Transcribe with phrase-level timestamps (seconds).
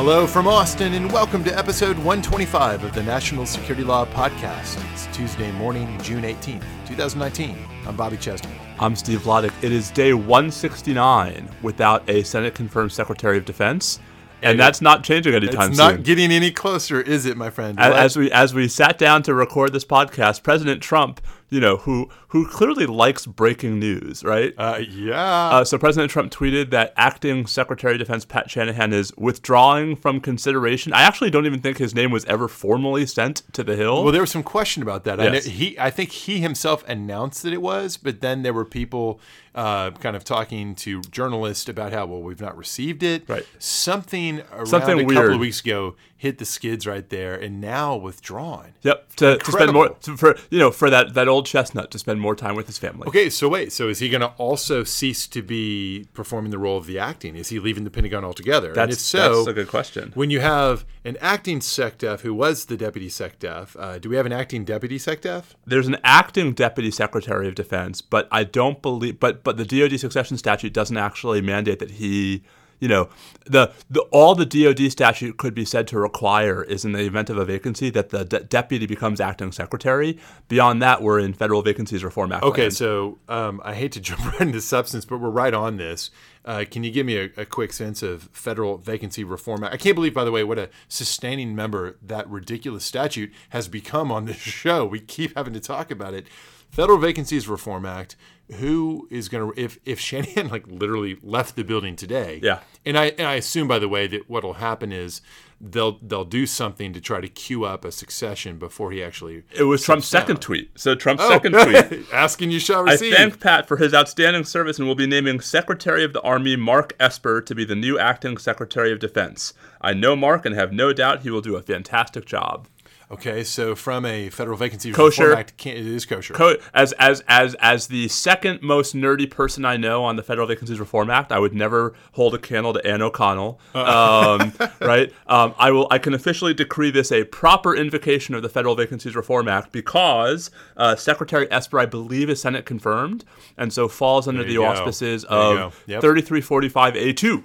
[0.00, 4.80] Hello from Austin, and welcome to episode 125 of the National Security Law Podcast.
[4.92, 7.58] It's Tuesday morning, June 18th, 2019.
[7.84, 8.52] I'm Bobby Chesney.
[8.78, 9.52] I'm Steve Vladeck.
[9.60, 13.98] It is day 169 without a Senate confirmed Secretary of Defense.
[14.40, 15.70] And that's not changing anytime soon.
[15.70, 16.02] It's not soon.
[16.04, 17.76] getting any closer, is it, my friend?
[17.80, 21.78] As, as we as we sat down to record this podcast, President Trump, you know,
[21.78, 24.52] who who clearly likes breaking news, right?
[24.58, 25.48] uh, yeah.
[25.48, 30.20] Uh, so President Trump tweeted that acting Secretary of Defense Pat Shanahan is withdrawing from
[30.20, 30.92] consideration.
[30.92, 34.02] I actually don't even think his name was ever formally sent to the Hill.
[34.02, 35.20] well, there was some question about that.
[35.20, 35.44] I, Yes.
[35.44, 39.20] he, I think he himself announced that it was, but then there were people
[39.54, 43.28] uh, kind of talking to journalists about how, well, we've not received it.
[43.28, 43.46] Right.
[43.58, 47.96] Something around Something a couple of weeks ago hit the skids right there, and now
[47.96, 48.74] withdrawn.
[48.82, 51.98] Yep, to, to spend more to, for you know for that that old chestnut to
[51.98, 53.06] spend more time with his family.
[53.06, 56.76] Okay, so wait, so is he going to also cease to be performing the role
[56.76, 57.36] of the acting?
[57.36, 58.68] Is he leaving the Pentagon altogether?
[58.68, 60.10] and That's if so, that's a good question.
[60.14, 64.26] when you have an acting SecDef who was the deputy SecDef, uh, do we have
[64.26, 65.44] an acting deputy SecDef?
[65.64, 69.20] There's an acting deputy secretary of defense, but I don't believe.
[69.20, 72.42] But but the DoD succession statute doesn't actually mandate that he.
[72.80, 73.08] You know,
[73.44, 77.30] the, the all the DoD statute could be said to require is in the event
[77.30, 80.18] of a vacancy that the de- deputy becomes acting secretary.
[80.48, 82.44] Beyond that, we're in Federal Vacancies Reform Act.
[82.44, 82.74] Okay, land.
[82.74, 86.10] so um, I hate to jump right into substance, but we're right on this.
[86.44, 89.74] Uh, can you give me a, a quick sense of federal vacancy reform act?
[89.74, 94.10] I can't believe, by the way, what a sustaining member that ridiculous statute has become
[94.10, 94.86] on this show.
[94.86, 96.26] We keep having to talk about it.
[96.70, 98.16] Federal Vacancies Reform Act.
[98.60, 102.40] Who is going to if if Shanahan like literally left the building today?
[102.42, 102.60] Yeah.
[102.86, 105.20] and I and I assume by the way that what'll happen is
[105.60, 109.42] they'll they'll do something to try to queue up a succession before he actually.
[109.54, 110.70] it was Trump's steps second tweet.
[110.80, 111.28] So Trump's Oh.
[111.28, 112.06] second tweet.
[112.12, 116.02] Asking you shall I thank Pat for his outstanding service and will be naming Secretary
[116.02, 119.52] of the Army Mark Esper to be the new acting Secretary of Defense.
[119.82, 122.66] I know Mark and have no doubt he will do a fantastic job.
[123.10, 125.28] Okay, so from a federal vacancy Kosher.
[125.28, 126.34] reform act, it is kosher.
[126.34, 130.46] Co- As as as as the second most nerdy person I know on the Federal
[130.46, 133.58] Vacancies Reform Act, I would never hold a candle to Ann O'Connell.
[133.74, 134.52] Um,
[134.82, 135.10] right?
[135.26, 135.86] Um, I will.
[135.90, 140.50] I can officially decree this a proper invocation of the Federal Vacancies Reform Act because
[140.76, 143.24] uh, Secretary Esper, I believe, is Senate confirmed,
[143.56, 144.66] and so falls under the go.
[144.66, 146.02] auspices There of Yep.
[146.02, 147.42] 3345A2.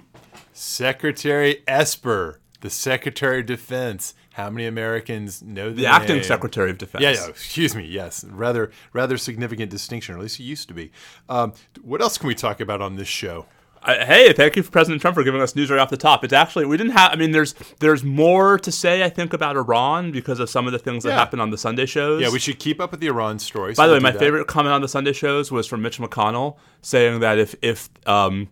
[0.52, 4.14] Secretary Esper, the Secretary of Defense.
[4.34, 6.20] How many Americans know the, The acting?
[6.24, 7.02] Secretary of Defense.
[7.02, 7.28] Yeah, yeah.
[7.28, 7.86] Excuse me.
[7.86, 10.90] Yes, rather rather significant distinction, or at least it used to be.
[11.28, 11.52] Um,
[11.82, 13.46] what else can we talk about on this show?
[13.80, 16.24] I, hey, thank you for President Trump for giving us news right off the top.
[16.24, 17.12] It's actually we didn't have.
[17.12, 20.72] I mean, there's there's more to say I think about Iran because of some of
[20.72, 22.20] the things that happened on the Sunday shows.
[22.20, 23.74] Yeah, we should keep up with the Iran story.
[23.74, 27.20] By the way, my favorite comment on the Sunday shows was from Mitch McConnell saying
[27.20, 28.48] that if if um,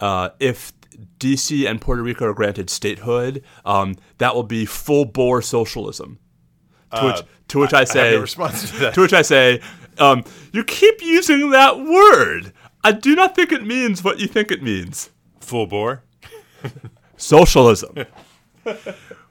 [0.00, 0.72] uh, if
[1.18, 6.18] DC and Puerto Rico are granted statehood, um, that will be full bore socialism.
[6.94, 8.94] To which, to which I, Uh, I say, have no response to that.
[8.94, 9.60] to which I say,
[9.98, 12.52] um, you keep using that word.
[12.84, 15.10] I do not think it means what you think it means.
[15.40, 16.02] Full bore.
[17.16, 17.94] Socialism.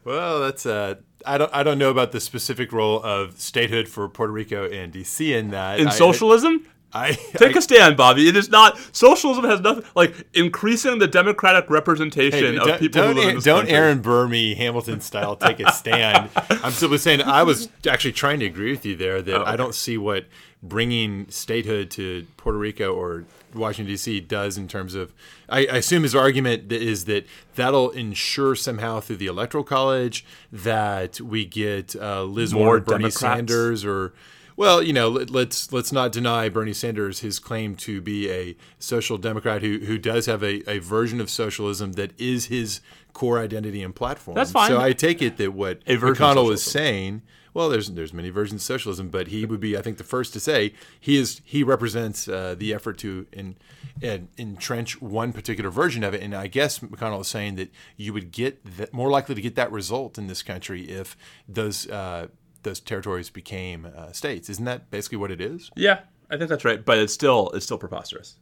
[0.06, 4.08] Well, that's uh, I don't I don't know about the specific role of statehood for
[4.08, 5.80] Puerto Rico and DC in that.
[5.80, 8.28] In I- socialism, I, take I, a stand, Bobby.
[8.28, 13.16] It is not socialism has nothing like increasing the democratic representation Hey, of people don't,
[13.16, 13.67] who live in this don't.
[13.67, 16.29] Aaron Burr me Hamilton style take a stand.
[16.50, 19.57] I'm simply saying I was actually trying to agree with you there that Oh, I
[19.57, 20.25] don't see what
[20.63, 24.22] bringing statehood to Puerto Rico or Washington D.C.
[24.22, 25.13] does in terms of.
[25.50, 27.25] I, I assume his argument is that
[27.56, 33.03] that'll ensure somehow through the electoral college that we get uh, Liz More Warren, Bernie
[33.03, 33.19] Democrats?
[33.19, 34.13] Sanders, or
[34.58, 38.56] well, you know, let, let's let's not deny Bernie Sanders his claim to be a
[38.80, 42.82] social democrat who who does have a, a version of socialism that is his
[43.14, 44.36] core identity and platform.
[44.36, 44.70] That's fine.
[44.70, 47.24] So I take it that what A version of McConnell is saying.
[47.54, 50.34] Well, there's there's many versions of socialism, but he would be, I think, the first
[50.34, 53.56] to say he is he represents uh, the effort to in,
[54.01, 56.22] in, entrench one particular version of it.
[56.22, 59.56] And I guess McConnell is saying that you would get that, more likely to get
[59.56, 61.16] that result in this country if
[61.48, 62.28] those uh,
[62.65, 64.50] those territories became uh, states.
[64.50, 65.71] Isn't that basically what it is?
[65.77, 68.35] Yeah, I think that's right, but it's still it's still preposterous.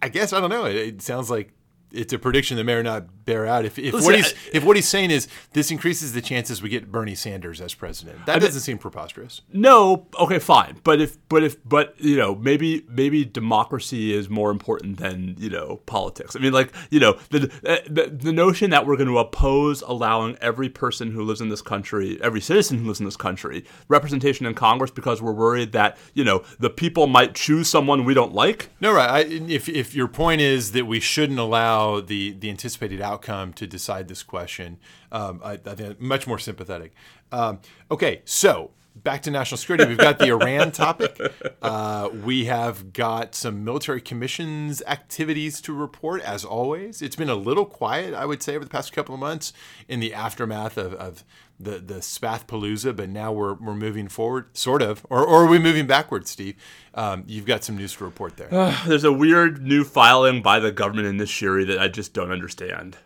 [0.00, 0.66] I guess I don't know.
[0.66, 1.52] It, it sounds like
[1.90, 3.64] it's a prediction that may or not bear out.
[3.64, 6.62] If, if Listen, what he's I- if what he's saying is this increases the chances
[6.62, 9.42] we get Bernie Sanders as president, that doesn't seem preposterous.
[9.52, 10.80] No, okay, fine.
[10.82, 15.50] But if but if but you know, maybe maybe democracy is more important than, you
[15.50, 16.36] know, politics.
[16.36, 19.82] I mean like, you know, the uh, the, the notion that we're going to oppose
[19.82, 23.64] allowing every person who lives in this country, every citizen who lives in this country,
[23.88, 28.14] representation in Congress because we're worried that, you know, the people might choose someone we
[28.14, 28.70] don't like.
[28.80, 29.10] No, right.
[29.10, 29.20] I,
[29.58, 33.66] if if your point is that we shouldn't allow the the anticipated outcome outcome to
[33.66, 34.78] decide this question.
[35.12, 36.94] Um, I, I think much more sympathetic.
[37.30, 39.86] Um, okay, so back to national security.
[39.86, 41.18] We've got the Iran topic.
[41.62, 47.02] Uh, we have got some military commissions activities to report, as always.
[47.02, 49.52] It's been a little quiet, I would say, over the past couple of months
[49.88, 51.24] in the aftermath of, of
[51.60, 55.46] the the Spath Palooza, but now we're, we're moving forward, sort of, or, or are
[55.46, 56.56] we moving backwards, Steve?
[56.94, 58.48] Um, you've got some news to report there.
[58.86, 62.96] There's a weird new filing by the government in Nashiri that I just don't understand.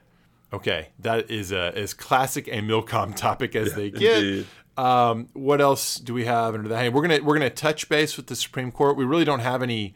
[0.54, 4.46] Okay, that is a, as classic a Milcom topic as yeah, they get.
[4.76, 8.16] Um, what else do we have under the Hey, We're gonna we're gonna touch base
[8.16, 8.96] with the Supreme Court.
[8.96, 9.94] We really don't have any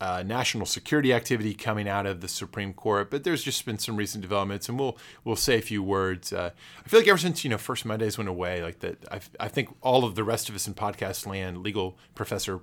[0.00, 3.94] uh, national security activity coming out of the Supreme Court, but there's just been some
[3.94, 6.32] recent developments, and we'll we'll say a few words.
[6.32, 6.50] Uh,
[6.84, 9.46] I feel like ever since you know First Mondays went away, like that, I, I
[9.46, 12.60] think all of the rest of us in podcast land, legal professor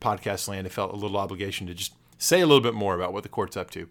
[0.00, 3.12] podcast land, have felt a little obligation to just say a little bit more about
[3.12, 3.86] what the court's up to.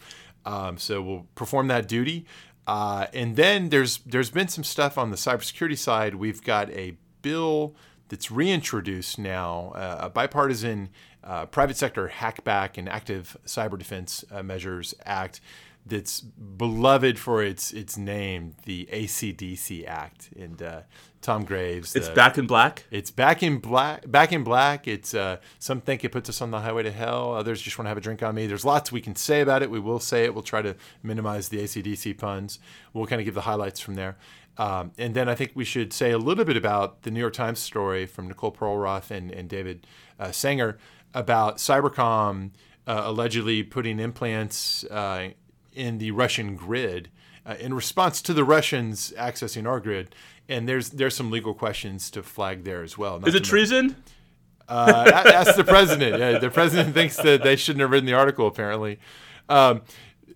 [0.45, 2.25] Um, so we'll perform that duty.
[2.69, 6.13] Uh, and then there's there's been some stuff on the cybersecurity side.
[6.13, 7.75] We've got a bill
[8.09, 10.89] that's reintroduced now, uh, a bipartisan
[11.23, 15.41] uh, private sector hackback and active cyber defense uh, measures act
[15.89, 20.81] that's beloved for its its name, the ACDC Act, and uh,
[21.21, 21.95] Tom Graves.
[21.95, 22.85] It's back in black.
[22.91, 24.09] It's back in black.
[24.09, 24.87] Back in black.
[24.87, 27.33] It's uh, some think it puts us on the highway to hell.
[27.33, 28.47] Others just want to have a drink on me.
[28.47, 29.69] There's lots we can say about it.
[29.69, 30.33] We will say it.
[30.33, 32.59] We'll try to minimize the ACDC puns.
[32.93, 34.17] We'll kind of give the highlights from there.
[34.57, 37.33] Um, and then I think we should say a little bit about the New York
[37.33, 39.87] Times story from Nicole Perlroth and, and David
[40.19, 40.77] uh, Sanger
[41.13, 42.51] about Cybercom
[42.85, 45.29] uh, allegedly putting implants uh,
[45.73, 47.09] in the Russian grid
[47.45, 50.13] uh, in response to the Russians accessing our grid.
[50.47, 53.23] And there's there's some legal questions to flag there as well.
[53.25, 53.95] Is it treason?
[54.67, 56.19] Uh, ask the president.
[56.19, 58.47] Yeah, the president thinks that they shouldn't have written the article.
[58.47, 58.99] Apparently,
[59.47, 59.81] um,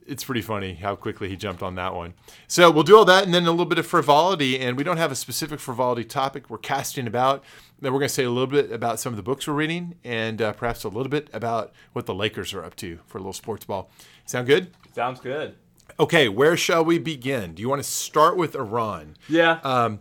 [0.05, 2.13] it's pretty funny how quickly he jumped on that one.
[2.47, 4.59] So we'll do all that, and then a little bit of frivolity.
[4.59, 6.49] And we don't have a specific frivolity topic.
[6.49, 7.43] We're casting about.
[7.79, 9.95] Then we're going to say a little bit about some of the books we're reading,
[10.03, 13.21] and uh, perhaps a little bit about what the Lakers are up to for a
[13.21, 13.89] little sports ball.
[14.25, 14.71] Sound good?
[14.93, 15.55] Sounds good.
[15.99, 17.53] Okay, where shall we begin?
[17.53, 19.17] Do you want to start with Iran?
[19.27, 19.59] Yeah.
[19.63, 19.99] Um,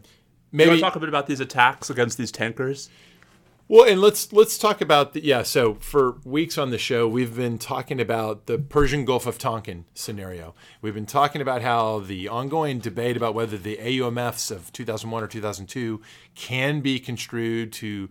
[0.53, 2.89] maybe talk a bit about these attacks against these tankers.
[3.69, 5.45] Well, and let's let's talk about the yeah.
[5.45, 9.87] So for weeks on the show, we've been talking about the Persian Gulf of Tonkin
[9.95, 10.55] scenario.
[10.83, 15.27] We've been talking about how the ongoing debate about whether the AUMFs of 2001 or
[15.27, 16.03] 2002
[16.35, 18.11] can be construed to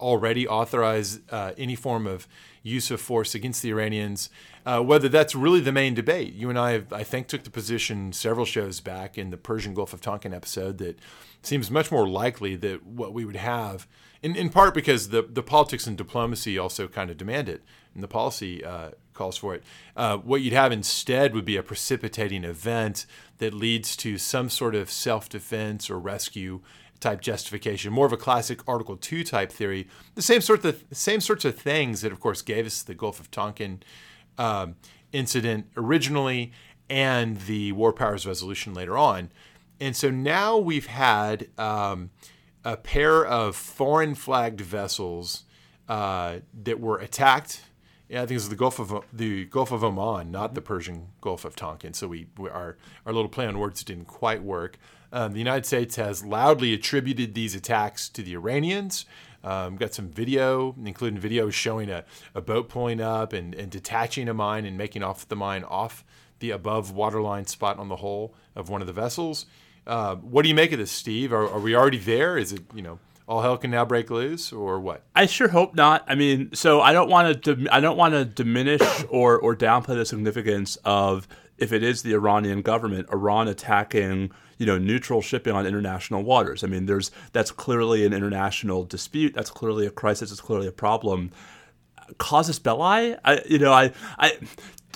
[0.00, 2.26] already authorize uh, any form of
[2.62, 4.30] use of force against the Iranians.
[4.64, 6.34] Uh, whether that's really the main debate.
[6.34, 9.74] You and I, have, I think, took the position several shows back in the Persian
[9.74, 11.00] Gulf of Tonkin episode that
[11.42, 13.88] seems much more likely that what we would have,
[14.22, 17.62] in, in part because the, the politics and diplomacy also kind of demand it,
[17.94, 19.64] and the policy uh, calls for it.
[19.96, 23.06] Uh, what you'd have instead would be a precipitating event
[23.38, 26.60] that leads to some sort of self defense or rescue
[27.00, 29.88] type justification, more of a classic Article Two type theory.
[30.14, 33.20] The same sort of same sorts of things that, of course, gave us the Gulf
[33.20, 33.82] of Tonkin
[34.42, 34.74] um,
[35.12, 36.52] incident originally
[36.90, 39.30] and the War Powers Resolution later on.
[39.80, 42.10] And so now we've had um,
[42.64, 45.44] a pair of foreign flagged vessels
[45.88, 47.62] uh, that were attacked.
[48.08, 51.08] Yeah, I think it was the Gulf of the Gulf of Oman, not the Persian
[51.20, 51.94] Gulf of Tonkin.
[51.94, 54.76] So we, we our our little play on words didn't quite work.
[55.12, 59.06] Um, the United States has loudly attributed these attacks to the Iranians.
[59.44, 64.28] Um, got some video, including videos showing a, a boat pulling up and, and detaching
[64.28, 66.04] a mine and making off the mine off
[66.38, 69.46] the above waterline spot on the hull of one of the vessels.
[69.86, 71.32] Uh, what do you make of this, Steve?
[71.32, 72.38] Are, are we already there?
[72.38, 75.02] Is it, you know, all hell can now break loose, or what?
[75.14, 76.04] I sure hope not.
[76.06, 77.66] I mean, so I don't want to.
[77.70, 82.12] I don't want to diminish or or downplay the significance of if it is the
[82.12, 86.62] Iranian government, Iran attacking you know neutral shipping on international waters.
[86.62, 89.34] I mean, there's that's clearly an international dispute.
[89.34, 90.30] That's clearly a crisis.
[90.30, 91.32] It's clearly a problem.
[92.20, 93.16] Casus belli.
[93.24, 93.90] I you know I
[94.20, 94.38] I.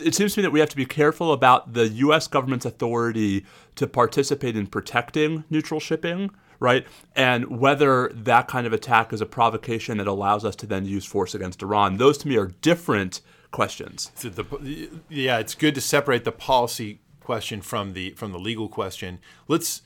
[0.01, 2.29] It seems to me that we have to be careful about the U.S.
[2.29, 3.45] government's authority
[3.75, 6.87] to participate in protecting neutral shipping right?
[7.15, 11.05] And whether that kind of attack is a provocation that allows us to then use
[11.05, 11.99] force against Iran.
[11.99, 13.21] Those to me are different
[13.51, 14.11] questions.
[14.15, 18.69] So the, yeah, it's good to separate the policy question from the from the legal
[18.69, 19.19] question.
[19.49, 19.83] Let's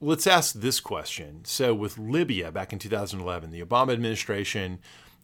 [0.00, 1.44] let's ask this question.
[1.44, 4.78] So with Libya back in 2011, the Obama administration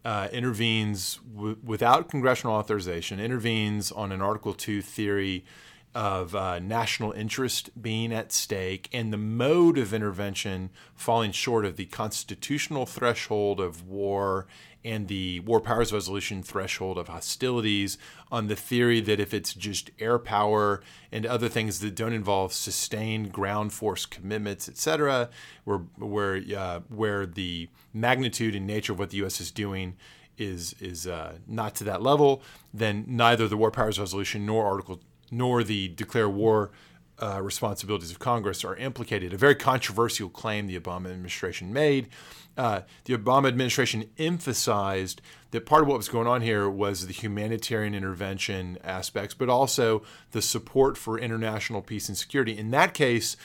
[0.05, 5.47] uh, intervenes w- without congressional authorization, intervenes on an Article 2 theory
[5.95, 11.77] of uh, national interest being at stake and the mode of intervention falling short of
[11.77, 14.47] the constitutional threshold of war
[14.85, 17.99] and the War Powers Resolution threshold of hostilities
[18.31, 20.81] on the theory that if it's just air power
[21.11, 25.29] and other things that don't involve sustained ground force commitments, etc.,
[25.65, 29.41] where where uh, where the magnitude and nature of what the U.S.
[29.41, 29.97] is doing
[30.37, 32.43] is is uh, not to that level,
[32.73, 36.71] then neither the War Powers Resolution nor Article nor the declare war
[37.21, 39.33] uh, responsibilities of Congress are implicated.
[39.33, 42.09] A very controversial claim the Obama administration made.
[42.57, 45.21] Uh, the Obama administration emphasized
[45.53, 50.03] that part of what was going on here was the humanitarian intervention aspects, but also
[50.33, 52.59] the support for international peace and security.
[52.59, 53.37] In that case,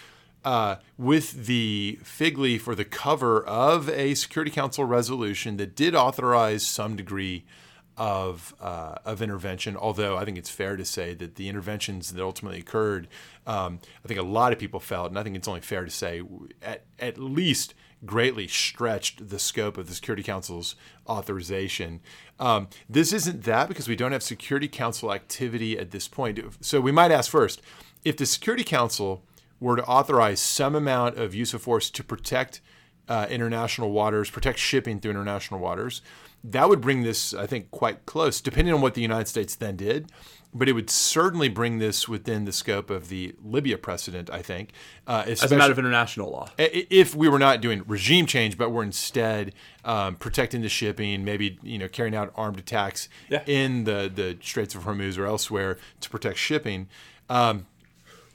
[0.44, 5.96] uh, with the fig leaf or the cover of a Security Council resolution that did
[5.96, 7.46] authorize some degree
[7.97, 9.77] of uh, of intervention.
[9.77, 13.07] Although I think it's fair to say that the interventions that ultimately occurred,
[13.45, 15.91] um, I think a lot of people felt, and I think it's only fair to
[15.91, 16.21] say,
[16.62, 17.73] at at least
[18.05, 20.75] greatly stretched the scope of the Security Council's
[21.07, 22.01] authorization.
[22.39, 26.39] Um, this isn't that because we don't have Security Council activity at this point.
[26.59, 27.62] So we might ask first
[28.03, 29.23] if the Security Council
[29.59, 32.59] were to authorize some amount of use of force to protect
[33.07, 36.01] uh, international waters, protect shipping through international waters
[36.43, 39.77] that would bring this, I think, quite close, depending on what the United States then
[39.77, 40.12] did.
[40.55, 44.71] But it would certainly bring this within the scope of the Libya precedent, I think.
[45.07, 46.50] Uh, As a matter of international law.
[46.59, 51.57] If we were not doing regime change, but we're instead um, protecting the shipping, maybe
[51.63, 53.41] you know carrying out armed attacks yeah.
[53.47, 56.88] in the, the Straits of Hormuz or elsewhere to protect shipping.
[57.29, 57.65] Um,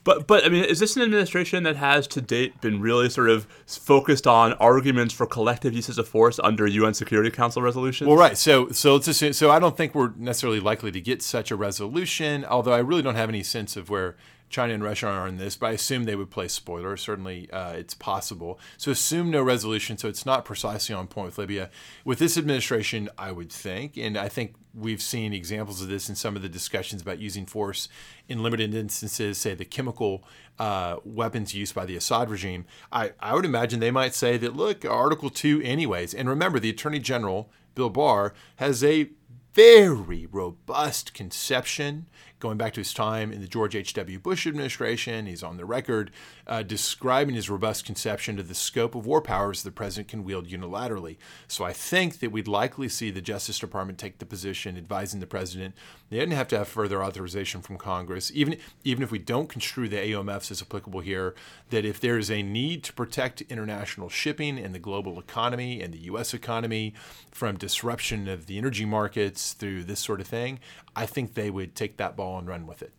[0.08, 3.28] but but I mean, is this an administration that has to date been really sort
[3.28, 8.08] of focused on arguments for collective uses of force under UN Security Council resolutions?
[8.08, 8.34] Well, right.
[8.38, 9.34] So so let's assume.
[9.34, 12.46] So I don't think we're necessarily likely to get such a resolution.
[12.46, 14.16] Although I really don't have any sense of where
[14.48, 16.96] China and Russia are in this, but I assume they would play spoiler.
[16.96, 18.58] Certainly, uh, it's possible.
[18.76, 19.98] So assume no resolution.
[19.98, 21.70] So it's not precisely on point with Libya.
[22.04, 26.14] With this administration, I would think, and I think we've seen examples of this in
[26.14, 27.88] some of the discussions about using force
[28.28, 30.24] in limited instances, say the chemical
[30.58, 32.64] uh, weapons used by the Assad regime.
[32.92, 36.14] I, I would imagine they might say that, look, Article 2, anyways.
[36.14, 39.10] And remember, the Attorney General, Bill Barr, has a
[39.54, 42.06] very robust conception
[42.38, 44.18] going back to his time in the George H.W.
[44.18, 45.26] Bush administration.
[45.26, 46.10] He's on the record
[46.46, 50.48] uh, describing his robust conception of the scope of war powers the president can wield
[50.48, 51.16] unilaterally.
[51.46, 55.26] So I think that we'd likely see the Justice Department take the position advising the
[55.26, 55.74] president
[56.10, 59.88] they didn't have to have further authorization from Congress, even even if we don't construe
[59.88, 61.34] the AUMFs as applicable here.
[61.70, 65.92] That if there is a need to protect international shipping and the global economy and
[65.92, 66.32] the U.S.
[66.32, 66.94] economy
[67.30, 70.60] from disruption of the energy markets through this sort of thing,
[70.98, 72.92] I think they would take that ball and run with it.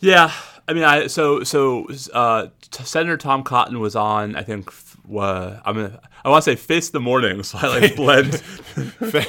[0.00, 0.30] Yeah,
[0.68, 4.36] I mean, I so so uh, Senator Tom Cotton was on.
[4.36, 4.70] I think
[5.10, 6.00] uh, I'm gonna.
[6.24, 8.38] I want to say face the morning, so I like blend.
[8.40, 9.26] face,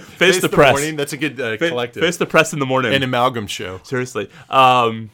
[0.00, 0.72] face, the, the press.
[0.72, 0.96] Morning.
[0.96, 2.02] That's a good uh, collective.
[2.02, 2.94] Face the press in the morning.
[2.94, 3.80] An amalgam show.
[3.84, 4.30] Seriously.
[4.48, 5.10] Um,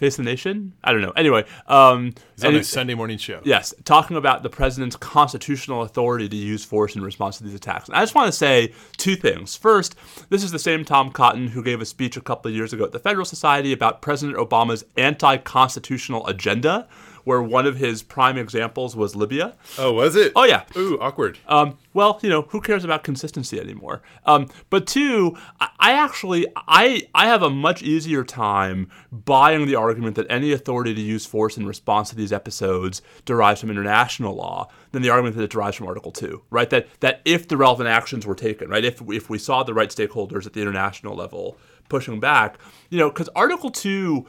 [0.00, 0.72] Face the Nation?
[0.82, 1.10] I don't know.
[1.10, 3.42] Anyway, um, it's on a Sunday morning show.
[3.44, 7.86] Yes, talking about the president's constitutional authority to use force in response to these attacks.
[7.86, 9.56] And I just want to say two things.
[9.56, 9.96] First,
[10.30, 12.82] this is the same Tom Cotton who gave a speech a couple of years ago
[12.82, 16.88] at the Federal Society about President Obama's anti-constitutional agenda
[17.24, 19.54] where one of his prime examples was Libya.
[19.78, 20.32] Oh, was it?
[20.36, 20.64] Oh, yeah.
[20.76, 21.38] Ooh, awkward.
[21.48, 24.02] Um, well, you know, who cares about consistency anymore?
[24.24, 30.16] Um, but two, I actually, I, I have a much easier time buying the argument
[30.16, 34.68] that any authority to use force in response to these episodes derives from international law
[34.92, 36.70] than the argument that it derives from Article 2, right?
[36.70, 38.84] That, that if the relevant actions were taken, right?
[38.84, 41.58] If, if we saw the right stakeholders at the international level
[41.88, 42.58] pushing back,
[42.88, 44.26] you know, because Article 2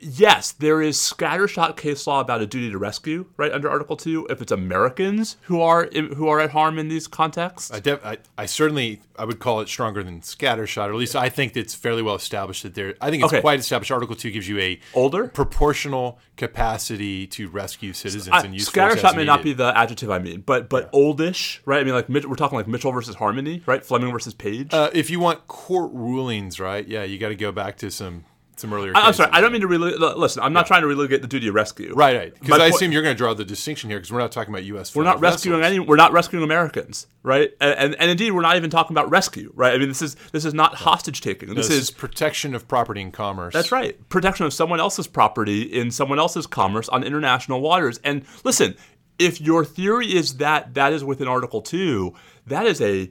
[0.00, 4.26] yes, there is scattershot case law about a duty to rescue, right under Article Two.
[4.30, 8.18] If it's Americans who are who are at harm in these contexts, I, def- I,
[8.36, 11.74] I, certainly I would call it stronger than scattershot, or at least I think it's
[11.74, 12.94] fairly well established that there.
[13.00, 13.40] I think it's okay.
[13.40, 13.90] quite established.
[13.90, 19.12] Article Two gives you a older proportional capacity to rescue citizens I, and use scattershot
[19.12, 19.26] may needed.
[19.26, 21.00] not be the adjective I mean, but but yeah.
[21.00, 21.80] oldish, right?
[21.80, 23.84] I mean, like we're talking like Mitchell versus Harmony, right?
[23.84, 24.72] Fleming versus Page.
[24.72, 26.86] Uh, if you want court rulings, right?
[26.86, 28.24] Yeah, you got to go back to some
[28.56, 28.92] some earlier.
[28.94, 29.30] I'm sorry.
[29.32, 30.42] I don't mean to really listen.
[30.42, 30.68] I'm not yeah.
[30.68, 31.92] trying to relegate the duty of rescue.
[31.94, 32.34] Right, right.
[32.40, 34.64] Because I assume you're going to draw the distinction here because we're not talking about
[34.64, 34.94] U.S.
[34.94, 35.78] We're not rescuing vessels.
[35.78, 35.86] any.
[35.86, 37.52] We're not rescuing Americans, right?
[37.60, 39.74] And, and, and indeed, we're not even talking about rescue, right?
[39.74, 40.80] I mean, this is this is not right.
[40.80, 41.48] hostage taking.
[41.48, 43.52] This, no, this is, is protection of property and commerce.
[43.52, 43.96] That's right.
[44.08, 48.00] Protection of someone else's property in someone else's commerce on international waters.
[48.04, 48.76] And listen,
[49.18, 52.14] if your theory is that that is within Article Two,
[52.46, 53.10] that is a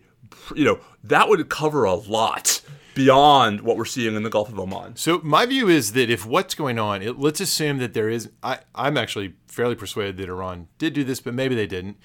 [0.55, 2.61] you know, that would cover a lot
[2.95, 4.95] beyond what we're seeing in the Gulf of Oman.
[4.95, 8.31] So my view is that if what's going on, it, let's assume that there is.
[8.41, 11.97] I, I'm actually fairly persuaded that Iran did do this, but maybe they didn't.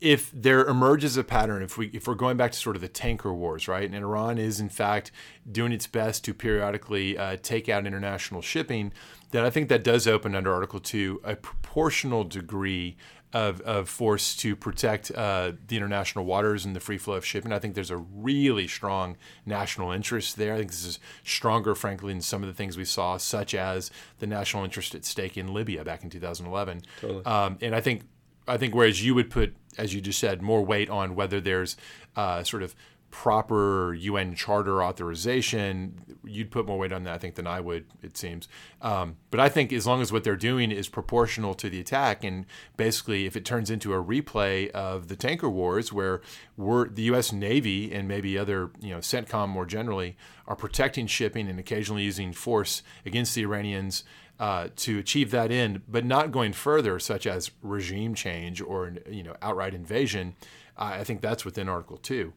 [0.00, 2.88] If there emerges a pattern, if we if we're going back to sort of the
[2.88, 5.10] tanker wars, right, and Iran is in fact
[5.50, 8.92] doing its best to periodically uh, take out international shipping,
[9.32, 12.96] then I think that does open under Article Two a proportional degree
[13.32, 17.52] of, of force to protect uh, the international waters and the free flow of shipping.
[17.52, 20.54] I think there's a really strong national interest there.
[20.54, 23.90] I think this is stronger, frankly, than some of the things we saw, such as
[24.18, 26.82] the national interest at stake in Libya back in 2011.
[27.00, 27.24] Totally.
[27.24, 28.02] Um, and I think
[28.48, 31.76] I think whereas you would put, as you just said, more weight on whether there's
[32.16, 32.74] uh, sort of
[33.10, 37.86] proper UN charter authorization, you'd put more weight on that, I think, than I would,
[38.02, 38.48] it seems.
[38.80, 42.24] Um, but I think as long as what they're doing is proportional to the attack,
[42.24, 42.46] and
[42.76, 46.20] basically if it turns into a replay of the tanker wars where
[46.56, 47.32] we're, the U.S.
[47.32, 52.32] Navy and maybe other, you know, CENTCOM more generally are protecting shipping and occasionally using
[52.32, 54.04] force against the Iranians
[54.38, 59.22] uh, to achieve that end, but not going further, such as regime change or, you
[59.22, 60.34] know, outright invasion,
[60.78, 62.32] I think that's within Article 2.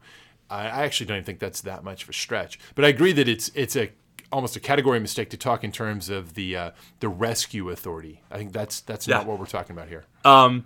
[0.53, 2.59] I actually don't even think that's that much of a stretch.
[2.75, 3.91] But I agree that it's it's a
[4.31, 8.21] almost a category mistake to talk in terms of the uh, the rescue authority.
[8.31, 9.17] I think that's that's yeah.
[9.17, 10.05] not what we're talking about here.
[10.25, 10.63] Um,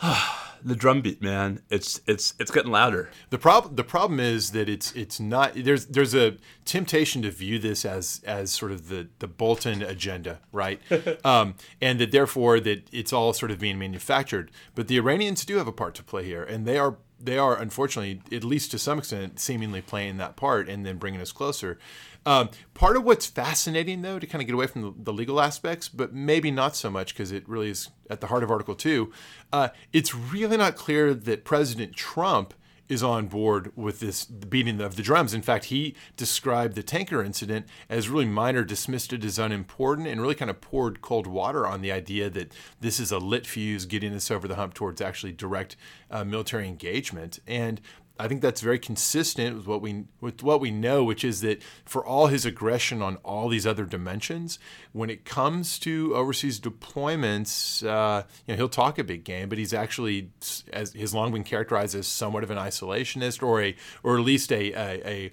[0.64, 3.10] the drumbeat, man, it's it's it's getting louder.
[3.30, 7.58] The problem the problem is that it's it's not there's there's a temptation to view
[7.58, 10.80] this as as sort of the the Bolton agenda, right?
[11.24, 14.50] um, and that therefore that it's all sort of being manufactured.
[14.74, 17.56] But the Iranians do have a part to play here, and they are they are
[17.56, 21.78] unfortunately, at least to some extent, seemingly playing that part and then bringing us closer.
[22.26, 25.40] Um, part of what's fascinating, though, to kind of get away from the, the legal
[25.40, 28.74] aspects, but maybe not so much because it really is at the heart of Article
[28.74, 29.12] 2,
[29.52, 32.54] uh, it's really not clear that President Trump
[32.88, 35.32] is on board with this beating of the drums.
[35.32, 40.20] In fact, he described the tanker incident as really minor, dismissed it as unimportant, and
[40.20, 43.86] really kind of poured cold water on the idea that this is a lit fuse
[43.86, 45.76] getting us over the hump towards actually direct
[46.10, 47.38] uh, military engagement.
[47.46, 47.80] And
[48.16, 51.60] I think that's very consistent with what we with what we know, which is that
[51.84, 54.60] for all his aggression on all these other dimensions,
[54.92, 59.58] when it comes to overseas deployments, uh, you know, he'll talk a big game, but
[59.58, 60.30] he's actually
[60.72, 63.74] as has long been characterized as somewhat of an isolationist, or a
[64.04, 65.32] or at least a, a, a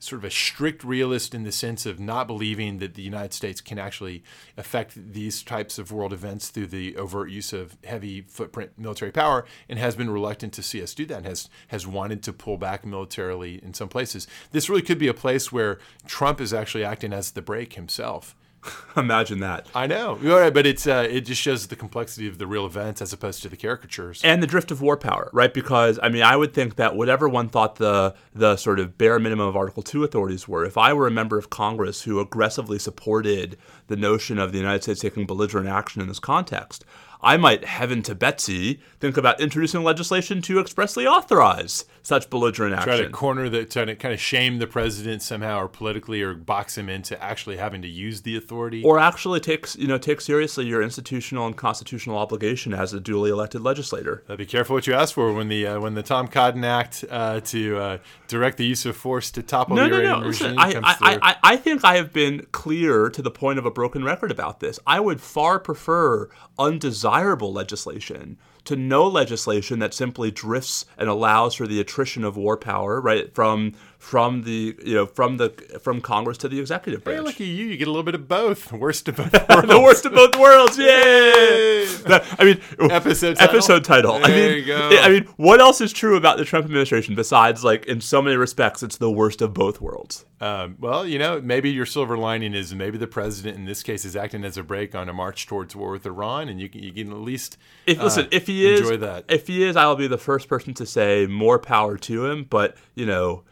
[0.00, 3.60] sort of a strict realist in the sense of not believing that the United States
[3.60, 4.24] can actually
[4.56, 9.44] affect these types of world events through the overt use of heavy footprint military power,
[9.68, 12.56] and has been reluctant to see us do that, and has has wanted to pull
[12.56, 14.26] back militarily in some places.
[14.50, 18.34] This really could be a place where Trump is actually acting as the brake himself.
[18.96, 19.66] Imagine that.
[19.74, 23.00] I know, right, but it's uh, it just shows the complexity of the real events
[23.00, 25.52] as opposed to the caricatures and the drift of war power, right?
[25.52, 29.18] Because I mean, I would think that whatever one thought the the sort of bare
[29.18, 32.78] minimum of Article Two authorities were, if I were a member of Congress who aggressively
[32.78, 36.84] supported the notion of the United States taking belligerent action in this context,
[37.22, 42.88] I might, heaven to Betsy, think about introducing legislation to expressly authorize such belligerent action.
[42.88, 46.34] Try to corner the, try to kind of shame the president somehow, or politically, or
[46.34, 50.20] box him into actually having to use the authority, or actually take you know take
[50.20, 54.24] seriously your institutional and constitutional obligation as a duly elected legislator.
[54.28, 57.04] Uh, be careful what you ask for when the uh, when the Tom Cotton Act
[57.10, 60.26] uh, to uh, direct the use of force to topple no, the no, no.
[60.26, 63.70] Listen, I, I, I, I think I have been clear to the point of a
[63.70, 64.78] broken record about this.
[64.86, 68.38] I would far prefer undesirable legislation
[68.70, 73.34] to no legislation that simply drifts and allows for the attrition of war power, right,
[73.34, 75.50] from from the you know from the
[75.82, 77.18] from Congress to the executive branch.
[77.18, 77.66] Hey, look at you!
[77.66, 78.72] You get a little bit of both.
[78.80, 79.68] Worst of both worlds.
[79.68, 80.78] the worst of both worlds.
[80.78, 81.84] Yay!
[82.06, 82.60] that, I mean,
[82.90, 83.56] episode title?
[83.56, 84.18] episode title.
[84.18, 84.88] There I mean, you go.
[85.02, 88.36] I mean, what else is true about the Trump administration besides like in so many
[88.36, 90.24] respects, it's the worst of both worlds.
[90.40, 94.06] Um, well, you know, maybe your silver lining is maybe the president in this case
[94.06, 96.82] is acting as a brake on a march towards war with Iran, and you can
[96.82, 99.26] you can at least if uh, listen if he is enjoy that.
[99.28, 102.46] if he is, I'll be the first person to say more power to him.
[102.48, 103.44] But you know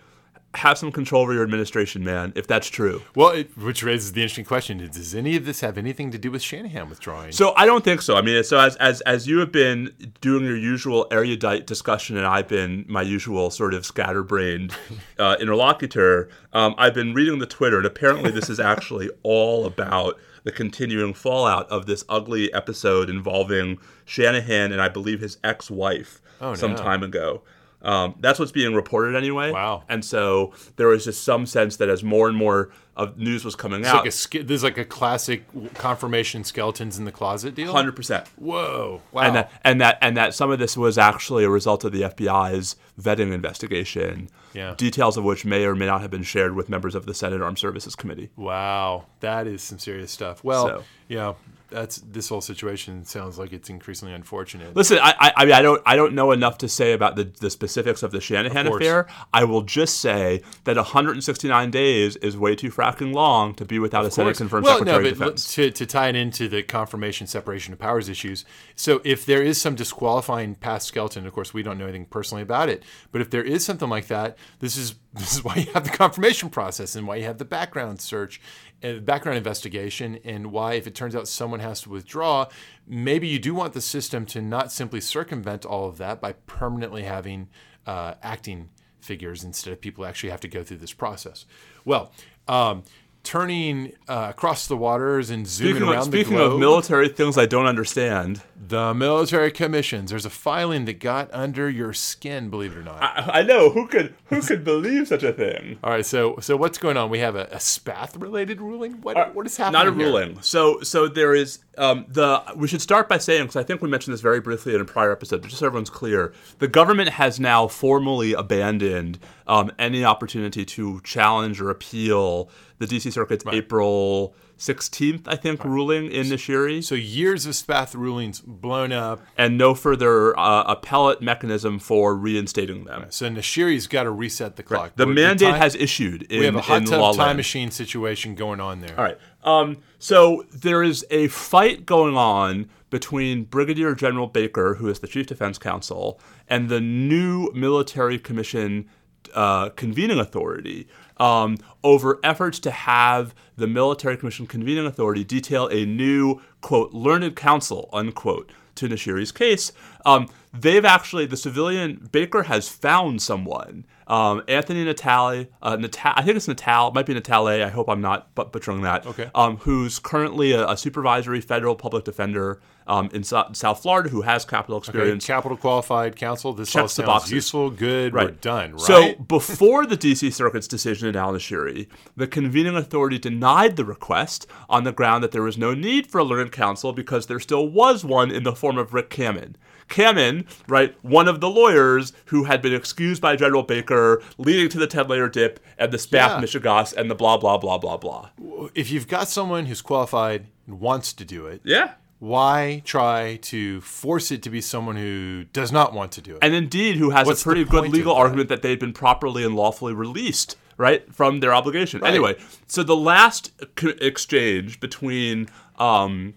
[0.55, 3.03] have some control over your administration, man, if that's true.
[3.15, 6.31] Well, it, which raises the interesting question: Does any of this have anything to do
[6.31, 7.33] with Shanahan withdrawing?
[7.33, 8.17] So I don't think so.
[8.17, 12.27] I mean, so as as as you have been doing your usual erudite discussion, and
[12.27, 14.75] I've been my usual sort of scatterbrained
[15.19, 20.19] uh, interlocutor, um, I've been reading the Twitter, and apparently this is actually all about
[20.45, 26.55] the continuing fallout of this ugly episode involving Shanahan and I believe his ex-wife oh,
[26.55, 26.77] some no.
[26.79, 27.43] time ago.
[27.83, 29.53] Um, that's what's being reported anyway.
[29.53, 29.85] Wow.
[29.89, 33.55] And so there was just some sense that as more and more of news was
[33.57, 37.55] coming It's out, like a this is like a classic confirmation skeletons in the closet
[37.55, 37.73] deal.
[37.73, 38.27] hundred percent.
[38.37, 39.01] Whoa!
[39.13, 39.23] Wow.
[39.23, 42.03] and that and that and that some of this was actually a result of the
[42.03, 44.29] FBI's vetting investigation.
[44.53, 44.75] Yeah.
[44.77, 47.41] Details of which may or may not have been shared with members of the Senate
[47.41, 48.31] Armed Services Committee.
[48.37, 50.43] wow, that is some serious stuff.
[50.43, 51.35] Well, So- yeah,
[51.71, 54.75] that's this whole situation sounds like it's increasingly unfortunate.
[54.75, 57.25] Listen, I, I, I mean, I don't, I don't know enough to say about the,
[57.25, 58.81] the specifics of the Shanahan course.
[58.83, 59.07] affair.
[59.35, 64.05] I will just say that 169 days is way too fracking long to be without
[64.05, 65.55] a Senate confirmed well, Secretary no, of Defense.
[65.55, 68.45] to, to tie it into the confirmation separation of powers issues.
[68.75, 72.43] So if there is some disqualifying past skeleton, of course we don't know anything personally
[72.43, 75.73] about it, but if there is something like that, this is this is why you
[75.73, 78.41] have the confirmation process and why you have the background search
[78.83, 82.47] and background investigation and why if it turns out someone has to withdraw,
[82.87, 87.03] maybe you do want the system to not simply circumvent all of that by permanently
[87.05, 87.49] having
[87.87, 88.69] uh, acting
[89.01, 91.47] figures instead of people actually have to go through this process.
[91.85, 92.13] Well,
[92.49, 92.83] um,
[93.23, 96.61] turning uh, across the waters and zooming Speaking, around of, speaking the globe, Speaking of
[96.61, 100.11] military things I don't understand, the military commissions.
[100.11, 103.03] There's a filing that got under your skin, believe it or not.
[103.03, 105.79] I, I know who could who could believe such a thing.
[105.83, 107.11] All right, so so what's going on?
[107.11, 108.95] We have a, a spath related ruling.
[109.03, 109.81] What what is happening?
[109.81, 110.07] Uh, Not a here?
[110.07, 110.43] ruling.
[110.43, 112.43] So so there is um, the.
[112.57, 114.85] We should start by saying because I think we mentioned this very briefly in a
[114.85, 120.05] prior episode, but just so everyone's clear, the government has now formally abandoned um, any
[120.05, 123.11] opportunity to challenge or appeal the D.C.
[123.11, 126.83] Circuit's April 16th, I think, ruling in Nashiri.
[126.83, 129.21] So years of spath rulings blown up.
[129.37, 133.07] and no further uh, appellate mechanism for reinstating them.
[133.11, 134.93] So Nashiri's got to reset the clock.
[134.97, 137.37] The mandate time- has issued in, we have a hot tub time land.
[137.37, 138.99] machine situation going on there.
[138.99, 139.19] All right.
[139.45, 145.07] Um, so there is a fight going on between Brigadier General Baker, who is the
[145.07, 148.89] Chief Defense Counsel, and the new Military Commission
[149.35, 150.89] uh, convening authority
[151.19, 157.35] um, over efforts to have the Military Commission convening authority detail a new, quote, learned
[157.37, 159.73] counsel, unquote, to Nashiri's case.
[160.07, 163.85] Um, they've actually, the civilian, Baker has found someone.
[164.09, 168.01] Um, Anthony Natale, uh, I think it's Natal, it might be Natale, I hope I'm
[168.01, 169.07] not but- butchering that.
[169.07, 169.31] Okay.
[169.35, 174.23] Um, who's currently a, a supervisory federal public defender um, in so- South Florida who
[174.23, 175.27] has capital Okay, experience.
[175.27, 176.55] Capital qualified counsel.
[176.55, 177.33] This all Checks the sounds boxes.
[177.33, 178.15] useful, good.
[178.15, 178.73] We're done.
[178.73, 178.81] Right.
[178.81, 180.31] So before the D.C.
[180.31, 185.33] Circuit's decision in Al Nashiri, the convening authority denied the request on the ground that
[185.33, 188.55] there was no need for a learned counsel because there still was one in the
[188.55, 189.57] form of Rick Kamen.
[189.89, 194.79] Kamen, right, one of the lawyers who had been excused by General Baker, leading to
[194.79, 196.41] the 10 layer dip and the Spath Yeah.
[196.41, 198.31] Michigas and the blah, blah, blah, blah, blah.
[198.75, 201.93] if you've got someone who's qualified and wants to do it, Yeah.
[202.19, 206.39] why try to force it to be someone who does not want to do it?
[206.43, 208.21] and indeed who has What's a pretty good legal that?
[208.21, 212.97] argument that they'd been properly and lawfully released right from their obligation anyway so the
[212.97, 213.53] last
[214.01, 215.49] exchange between
[215.79, 216.35] um,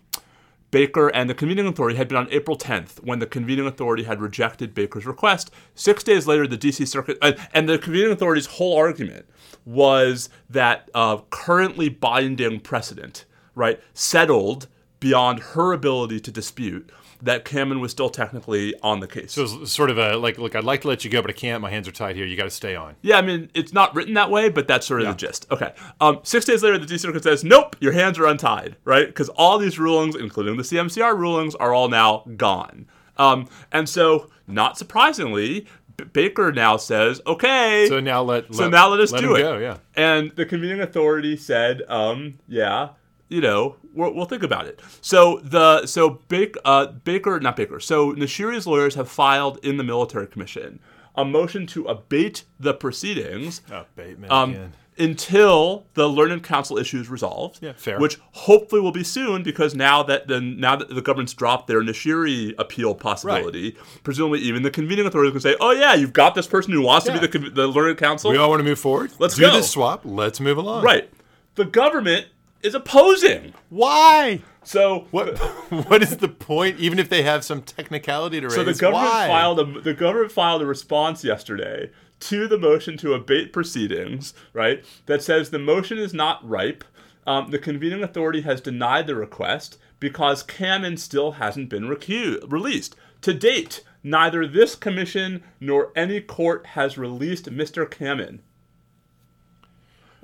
[0.71, 4.21] Baker and the convening authority had been on April 10th when the convening authority had
[4.21, 5.51] rejected Baker's request.
[5.75, 9.25] Six days later, the DC Circuit uh, and the convening authority's whole argument
[9.65, 14.67] was that uh, currently binding precedent, right, settled
[14.99, 16.89] beyond her ability to dispute
[17.21, 19.33] that Kamen was still technically on the case.
[19.33, 21.33] So it's sort of a like, look, I'd like to let you go, but I
[21.33, 21.61] can't.
[21.61, 22.25] My hands are tied here.
[22.25, 22.95] You got to stay on.
[23.01, 25.45] Yeah, I mean, it's not written that way, but that's sort of the gist.
[25.51, 25.73] Okay.
[25.99, 29.07] Um, six days later, the D Circuit says, nope, your hands are untied, right?
[29.07, 32.87] Because all these rulings, including the CMCR rulings, are all now gone.
[33.17, 35.67] Um, and so, not surprisingly,
[36.13, 37.85] Baker now says, okay.
[37.87, 39.41] So now let, So now let us let do it.
[39.41, 39.77] Go, yeah.
[39.95, 42.89] And the convening authority said, um, yeah,
[43.31, 44.81] you know, we'll, we'll think about it.
[45.01, 47.79] So the so Baker, uh, Baker, not Baker.
[47.79, 50.79] So Nashiri's lawyers have filed in the military commission
[51.15, 53.61] a motion to abate the proceedings
[53.95, 54.73] Bateman um, again.
[54.97, 57.59] until the learned counsel issue is resolved.
[57.61, 57.99] Yeah, fair.
[57.99, 61.81] Which hopefully will be soon because now that the now that the government's dropped their
[61.81, 66.47] Nashiri appeal possibility, presumably even the convening authority can say, "Oh yeah, you've got this
[66.47, 67.19] person who wants Yeah.
[67.19, 69.11] to be the the learned counsel." We all want to move forward.
[69.19, 69.53] Let's do go.
[69.53, 70.01] this swap.
[70.05, 70.83] Let's move along.
[70.83, 71.09] right.
[71.55, 72.27] The government
[72.63, 73.53] is opposing.
[73.69, 74.41] Why?
[74.63, 75.37] So What?
[75.87, 76.79] what is the point?
[76.79, 79.27] Even if they have some technicality to raise, So the government why?
[79.27, 81.89] filed a the government filed a response yesterday
[82.21, 84.83] to the motion to abate proceedings, right?
[85.07, 86.83] That says the motion is not ripe.
[87.25, 92.95] Um, the convening authority has denied the request because Kamen still hasn't been recu- released.
[93.21, 97.87] To date, neither this commission nor any court has released Mr.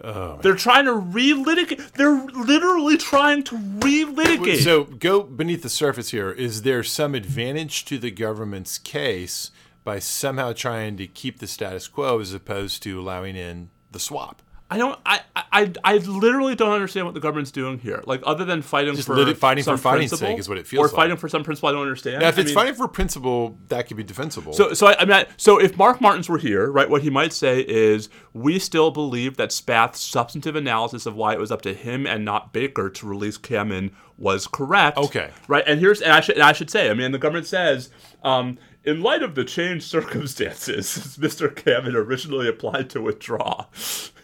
[0.03, 0.41] Kamen.
[0.41, 1.93] They're trying to relitigate.
[1.93, 4.63] They're literally trying to relitigate.
[4.63, 6.31] So go beneath the surface here.
[6.31, 9.51] Is there some advantage to the government's case
[9.87, 14.41] by somehow trying to keep the status quo as opposed to allowing in the swap.
[14.69, 14.99] I don't.
[15.05, 18.03] I, I I literally don't understand what the government's doing here.
[18.05, 20.81] Like other than fighting Just for lit- fighting for principle, sake is what it feels
[20.83, 20.95] or like.
[20.95, 22.19] fighting for some principle I don't understand.
[22.19, 24.51] Now, if I it's mean- fighting for principle, that could be defensible.
[24.51, 27.09] So, so I, I mean, I- so if Mark Martins were here, right, what he
[27.09, 31.61] might say is, we still believe that Spath's substantive analysis of why it was up
[31.61, 34.97] to him and not Baker to release Kamen was correct.
[34.97, 35.29] Okay.
[35.47, 37.89] right, and here's, and I should, and I should say, I mean, the government says,
[38.23, 41.53] um, in light of the changed circumstances, Mr.
[41.53, 43.65] Kamen originally applied to withdraw.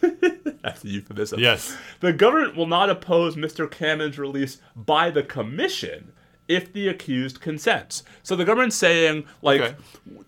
[0.00, 1.38] That's a euphemism.
[1.38, 1.76] Yes.
[2.00, 3.68] The government will not oppose Mr.
[3.68, 6.12] Kamen's release by the commission
[6.48, 8.04] if the accused consents.
[8.22, 9.74] So the government's saying, like, Okay.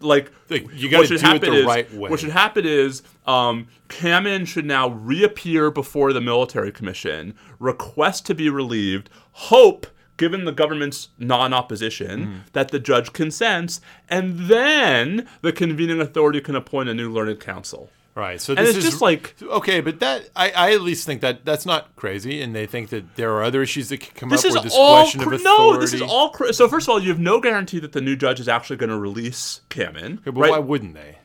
[0.00, 2.10] like you what should do it happen the is, right way.
[2.10, 8.34] What should happen is, um, Kamen should now reappear before the military commission, request to
[8.34, 9.86] be relieved, hope.
[10.16, 12.38] Given the government's non-opposition, Mm-hmm.
[12.52, 17.90] that the judge consents, and then the convening authority can appoint a new learned counsel.
[18.14, 18.40] right.
[18.40, 21.44] So this it's is just like okay, but that I, I at least think that
[21.44, 24.42] that's not crazy, and they think that there are other issues that could come up
[24.42, 25.72] where this question cr- of authority.
[25.74, 25.80] no.
[25.80, 26.66] This is all cr- so.
[26.68, 28.98] First of all, you have no guarantee that the new judge is actually going to
[28.98, 30.20] release Kamen.
[30.24, 30.50] But right?
[30.50, 31.18] why wouldn't they?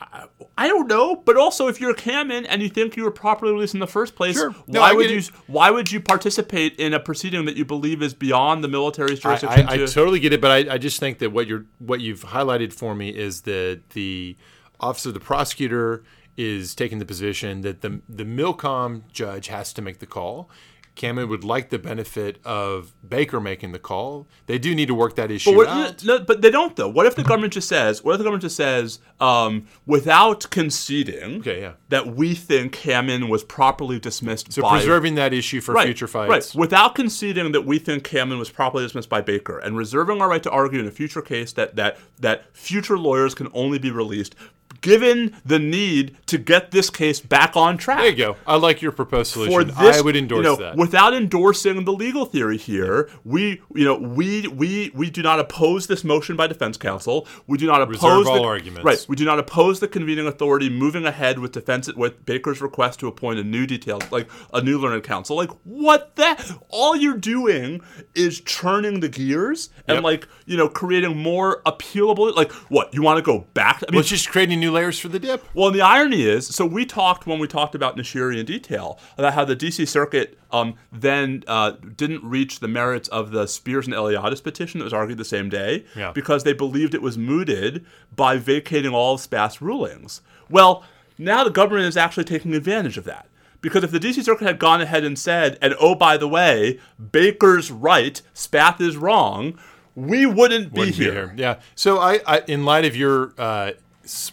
[0.00, 0.24] I
[0.56, 3.80] don't know, but also if you're Kamen and you think you were properly released in
[3.80, 4.54] the first place, Sure.
[4.68, 5.18] No, why I would you?
[5.18, 5.30] it.
[5.48, 9.68] Why would you participate in a proceeding that you believe is beyond the military's jurisdiction?
[9.68, 12.00] I, I to- totally get it, but I, I just think that what you're what
[12.00, 14.36] you've highlighted for me is that the
[14.80, 16.02] office of the prosecutor
[16.36, 20.48] is taking the position that the the Milcom judge has to make the call.
[20.96, 24.28] Kamen would like the benefit of Baker making the call.
[24.46, 26.04] They do need to work that issue But what- out.
[26.04, 26.88] no, but they don't though.
[26.88, 28.04] What if the government just says?
[28.04, 31.72] What if the government just says, um, without conceding Okay, yeah.
[31.88, 36.06] that we think Kamen was properly dismissed So by preserving that issue for right, future
[36.06, 36.54] fights.
[36.54, 36.60] Right.
[36.60, 40.42] Without conceding that we think Kamen was properly dismissed by Baker and reserving our right
[40.44, 44.36] to argue in a future case that that that future lawyers can only be released
[44.84, 48.00] given the need to get this case back on track.
[48.00, 48.36] There you go.
[48.46, 49.68] I like your proposed solution.
[49.68, 50.76] this, I would endorse you know, that.
[50.76, 53.08] without endorsing the legal theory here.
[53.24, 57.26] We, you know, we we we do not oppose this motion by defense counsel.
[57.46, 58.84] We do not oppose Reserve the, all arguments.
[58.84, 59.06] Right.
[59.08, 63.06] We do not oppose the convening authority moving ahead with defense with Baker's request to
[63.08, 65.34] appoint a new detail, like a new learned counsel.
[65.34, 66.44] Like what that?
[66.68, 67.80] All you're doing
[68.14, 70.04] is churning the gears and Yep.
[70.04, 72.36] like you know creating more appealable.
[72.36, 72.92] Like what?
[72.92, 73.76] You want to go back?
[73.76, 75.42] I mean, well, it's just creating new layers for the dip.
[75.54, 78.98] well, and the irony is, so we talked when we talked about Nashiri in detail
[79.16, 79.86] about how the D.C.
[79.86, 84.84] Circuit um, then uh, didn't reach the merits of the Spears and Eliades petition that
[84.84, 86.12] was argued the same day Yeah.
[86.12, 90.20] because they believed it was mooted by vacating all of Spath's rulings.
[90.50, 90.84] Well,
[91.16, 93.28] now the government is actually taking advantage of that.
[93.60, 96.78] Because if the DC Circuit had gone ahead and said, and oh, by the way,
[97.12, 99.58] Baker's right, Spath is wrong,
[99.94, 101.32] we wouldn't be, Wouldn't here.
[101.36, 101.60] Yeah.
[101.74, 103.76] So I, I in light of your uh, s-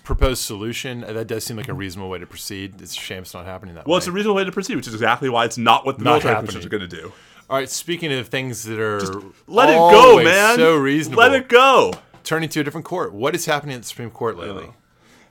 [0.03, 2.81] proposed solution, uh, that does seem like a reasonable way to proceed.
[2.81, 3.97] It's a shame it's not happening that Well, way.
[3.99, 6.11] it's a reasonable way to proceed, which is exactly why it's not what the Not
[6.23, 7.11] military commissions are going to do.
[7.49, 7.69] All right.
[7.69, 9.01] Speaking of things that are
[9.47, 10.55] Let it go, man.
[10.55, 11.21] So reasonable.
[11.21, 11.93] Let it go.
[12.23, 13.13] Turning to a different court.
[13.13, 14.69] What is happening at the Supreme Court lately?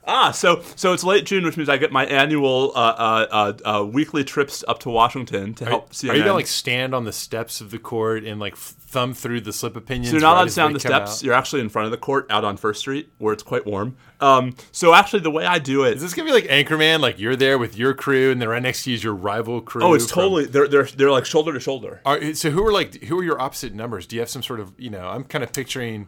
[0.07, 3.77] Ah, so so it's late June, which means I get my annual uh, uh, uh,
[3.79, 6.09] uh, weekly trips up to Washington to help CNN.
[6.09, 9.41] Are you gonna like stand on the steps of the court and like thumb through
[9.41, 10.09] the slip opinions?
[10.09, 11.17] so you're not right allowed to stand on the steps.
[11.19, 11.23] out?
[11.23, 13.95] You're actually in front of the court, out on First Street, where it's quite warm.
[14.19, 16.99] Um, so actually, the way I do it, Is this gonna be like Anchorman?
[16.99, 19.61] Like you're there with your crew, and then right next to you is your rival
[19.61, 19.83] crew.
[19.83, 22.01] oh, it's from- totally they're they're they're like shoulder to shoulder.
[22.05, 24.07] Are, so who are like who are your opposite numbers?
[24.07, 25.07] Do you have some sort of you know?
[25.07, 26.07] I'm kind of picturing.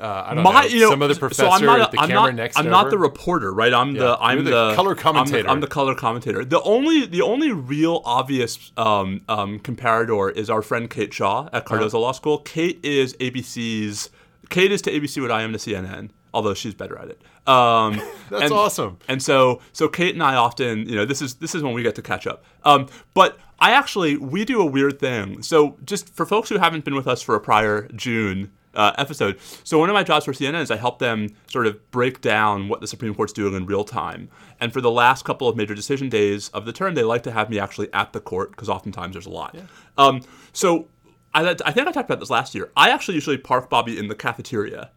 [0.00, 2.08] Uh, I don't My, know you know, some other so professor I'm not, the I'm
[2.08, 2.56] not.
[2.56, 3.72] I'm not the reporter, right?
[3.74, 5.48] I'm the, I'm the the, color I'm the- commentator.
[5.48, 6.44] I'm the, color commentator.
[6.44, 11.64] The only, the only real obvious um, um, comparador is our friend Kate Shaw at
[11.64, 12.38] Cardozo Law School.
[12.38, 14.10] Kate is ABC's.
[14.50, 17.20] Kate is to ABC what I am to CNN, although she's better at it.
[17.48, 18.98] Um, That's and- awesome.
[19.08, 21.82] and so, so Kate and I often, you know, this is this is when we
[21.82, 22.44] get to catch up.
[22.64, 25.42] Um, but I actually we do a weird thing.
[25.42, 29.38] So just for folks who haven't been with us for a prior June uh, episode,
[29.64, 32.68] so one of my jobs for CNN is I help them sort of break down
[32.68, 34.30] what the Supreme Court's doing in real time.
[34.60, 37.32] And for the last couple of major decision days of the term, they like to
[37.32, 39.54] have me actually at the court because oftentimes there's a lot.
[39.98, 40.88] Um, so
[41.34, 42.70] I, I think I talked about this last year.
[42.76, 44.90] I actually usually park Bobby in the cafeteria.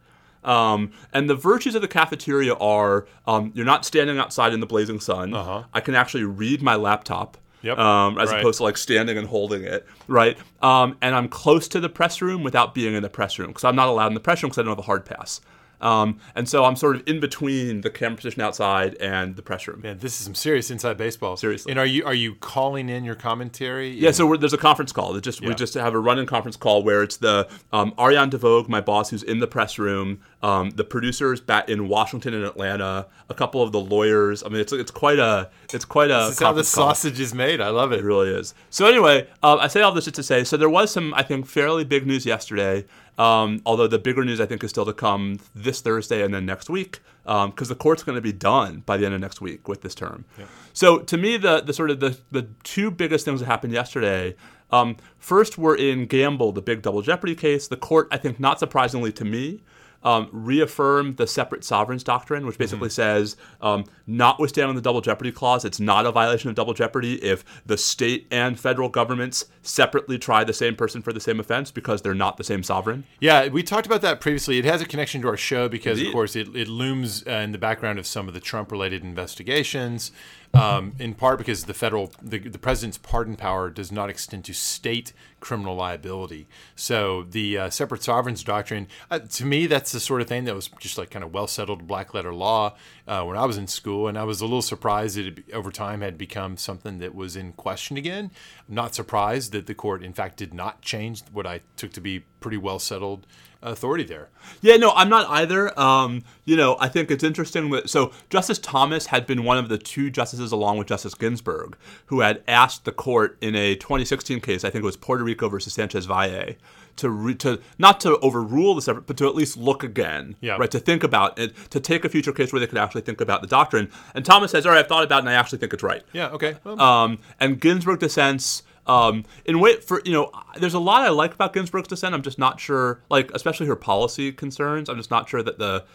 [0.43, 4.65] Um, and the virtues of the cafeteria are um, you're not standing outside in the
[4.65, 5.33] blazing sun.
[5.33, 5.63] Uh-huh.
[5.73, 7.37] I can actually read my laptop.
[7.63, 7.77] Yep.
[7.77, 8.39] Um, as Right.
[8.39, 10.37] opposed to like standing and holding it, right?
[10.61, 13.63] Um, and I'm close to the press room without being in the press room because
[13.63, 15.41] I'm not allowed in the press room because I don't have a hard pass.
[15.81, 19.67] Um, and so I'm sort of in between the camera position outside and the press
[19.67, 19.81] room.
[19.81, 21.35] Man, this is some serious inside baseball.
[21.37, 21.71] Seriously.
[21.71, 23.89] And are you are you calling in your commentary?
[23.89, 25.19] Yeah, so we're, there's a conference call.
[25.19, 28.81] Just we just have a run-in conference call where it's the um, Ariane DeVogue, my
[28.81, 33.33] boss, who's in the press room, um, the producers back in Washington and Atlanta, a
[33.33, 34.43] couple of the lawyers.
[34.43, 36.27] I mean, it's it's quite a it's quite a.
[36.27, 37.59] This is how the sausage is made.
[37.59, 37.99] I love it.
[37.99, 38.53] It really is.
[38.69, 40.43] So anyway, uh, I say all this just to say.
[40.43, 42.85] So there was some, I think, fairly big news yesterday.
[43.17, 46.45] Um, although the bigger news I think is still to come this Thursday and then
[46.45, 49.41] next week, because um, the court's going to be done by the end of next
[49.41, 50.25] week with this term.
[50.39, 50.45] Yeah.
[50.73, 54.35] So to me, the the sort of the the two biggest things that happened yesterday.
[54.71, 57.67] Um, first, we're in Gamble, the big double jeopardy case.
[57.67, 59.63] The court, I think, not surprisingly to me,
[60.03, 63.19] um, reaffirmed the separate sovereigns doctrine, which basically mm-hmm.
[63.19, 67.43] says, um, notwithstanding the double jeopardy clause, it's not a violation of double jeopardy if
[67.65, 72.01] the state and federal governments separately try the same person for the same offense because
[72.01, 73.03] they're not the same sovereign.
[73.19, 74.57] Yeah, we talked about that previously.
[74.57, 76.07] It has a connection to our show because, Indeed.
[76.07, 79.03] of course, it, it looms uh, in the background of some of the Trump related
[79.03, 80.11] investigations
[80.53, 84.53] um, in part because the federal the, the president's pardon power does not extend to
[84.53, 86.47] state criminal liability.
[86.75, 90.55] So the uh, separate sovereigns doctrine, uh, to me, that's the sort of thing that
[90.55, 92.75] was just like kind of well settled black letter law
[93.11, 95.69] uh, when I was in school, and I was a little surprised that it over
[95.69, 98.31] time had become something that was in question again.
[98.69, 102.01] I'm not surprised that the court, in fact, did not change what I took to
[102.01, 103.27] be pretty well settled
[103.61, 104.29] authority there.
[104.61, 105.77] Yeah, no, I'm not either.
[105.77, 109.67] Um, you know, I think it's interesting that so Justice Thomas had been one of
[109.67, 114.39] the two justices, along with Justice Ginsburg, who had asked the court in a 2016
[114.39, 116.55] case, I think it was Puerto Rico versus Sanchez Valle,
[116.97, 120.57] to re, to not to overrule the separate, but to at least look again, yeah.
[120.57, 120.71] right?
[120.71, 123.41] To think about it, to take a future case where they could actually think about
[123.41, 123.89] the doctrine.
[124.15, 126.03] And Thomas says, "All right, I've thought about it, and I actually think it's right."
[126.13, 126.29] Yeah.
[126.29, 126.57] Okay.
[126.65, 128.63] Um, and Ginsburg dissents.
[128.87, 132.15] Um, in way for you know, there's a lot I like about Ginsburg's dissent.
[132.15, 134.89] I'm just not sure, like especially her policy concerns.
[134.89, 135.85] I'm just not sure that the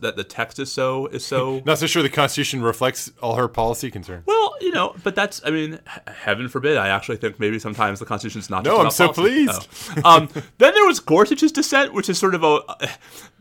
[0.00, 1.62] that the text is so is so.
[1.66, 4.24] not so sure the Constitution reflects all her policy concerns.
[4.26, 6.76] Well, you know, but that's I mean, heaven forbid.
[6.76, 8.64] I actually think maybe sometimes the Constitution's not.
[8.64, 9.46] No, I'm so policy.
[9.46, 9.68] pleased.
[10.04, 10.16] Oh.
[10.16, 10.28] Um,
[10.58, 12.60] then there was Gorsuch's dissent, which is sort of a.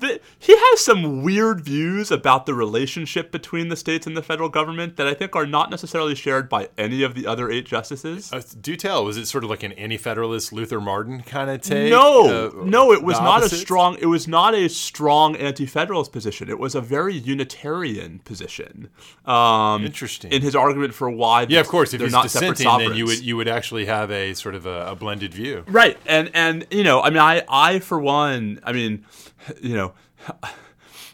[0.03, 4.49] The, he has some weird views about the relationship between the states and the federal
[4.49, 8.33] government that I think are not necessarily shared by any of the other eight justices.
[8.33, 11.89] Uh, do tell was it sort of like an anti-federalist Luther Martin kind of take?
[11.89, 13.97] No, uh, no, it was not a strong.
[14.01, 16.49] It was not a strong anti-federalist position.
[16.49, 18.89] It was a very Unitarian position.
[19.25, 20.33] Um, Interesting.
[20.33, 23.23] In his argument for why, yeah, of course, if he's not dissenting, then you would
[23.23, 25.97] you would actually have a sort of a, a blended view, right?
[26.05, 29.05] And and you know, I mean, I I for one, I mean,
[29.61, 29.93] you know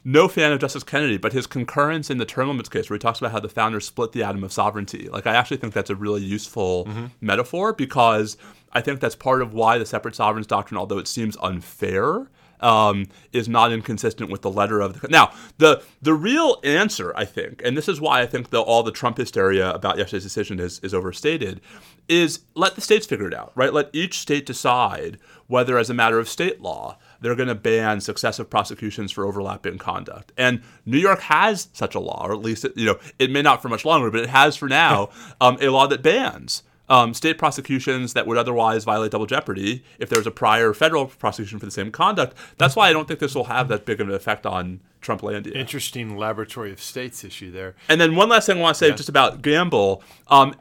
[0.04, 3.00] no fan of Justice Kennedy, but his concurrence in the term limits case, where he
[3.00, 5.10] talks about how the founders split the atom of sovereignty.
[5.10, 7.06] Like, I actually think that's a really useful mm-hmm.
[7.22, 8.38] metaphor because
[8.72, 12.30] I think that's part of why the separate sovereigns doctrine, although it seems unfair,
[12.62, 15.08] um, is not inconsistent with the letter of the.
[15.08, 18.84] Now, the the real answer, I think, and this is why I think the, all
[18.84, 21.62] the Trump hysteria about yesterday's decision is is overstated,
[22.10, 23.74] is let the states figure it out, right?
[23.74, 28.02] Let each state decide whether, as a matter of state law, they're going to ban
[28.02, 30.32] successive prosecutions for overlapping conduct.
[30.38, 33.42] And New York has such a law, or at least, it, you know, it may
[33.42, 35.10] not for much longer, but it has for now
[35.42, 40.10] um, a law that bans um, state prosecutions that would otherwise violate double jeopardy if
[40.10, 42.36] there's a prior federal prosecution for the same conduct.
[42.58, 45.22] That's why I don't think this will have that big of an effect on Trump
[45.22, 45.56] Trumplandia.
[45.56, 47.76] Interesting laboratory of states issue there.
[47.88, 48.96] And then one last thing I want to say yeah.
[48.96, 50.04] just about Gamble.
[50.28, 50.56] Um,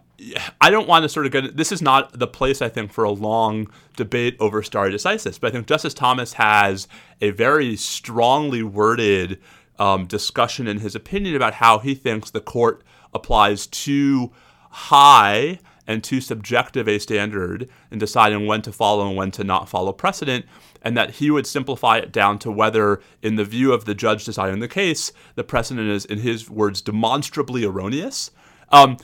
[0.61, 3.05] I don't want to sort of get this is not the place I think for
[3.05, 6.89] a long debate over stare decisis, but I think Justice Thomas has
[7.21, 9.41] a very strongly worded
[9.79, 12.83] um, discussion in his opinion about how he thinks the court
[13.15, 14.33] applies too
[14.71, 19.69] high and too subjective a standard in deciding when to follow and when to not
[19.69, 20.45] follow precedent,
[20.83, 24.25] and that he would simplify it down to whether, in the view of the judge
[24.25, 28.31] deciding the case, the precedent is, in his words, demonstrably erroneous.
[28.71, 28.99] Um,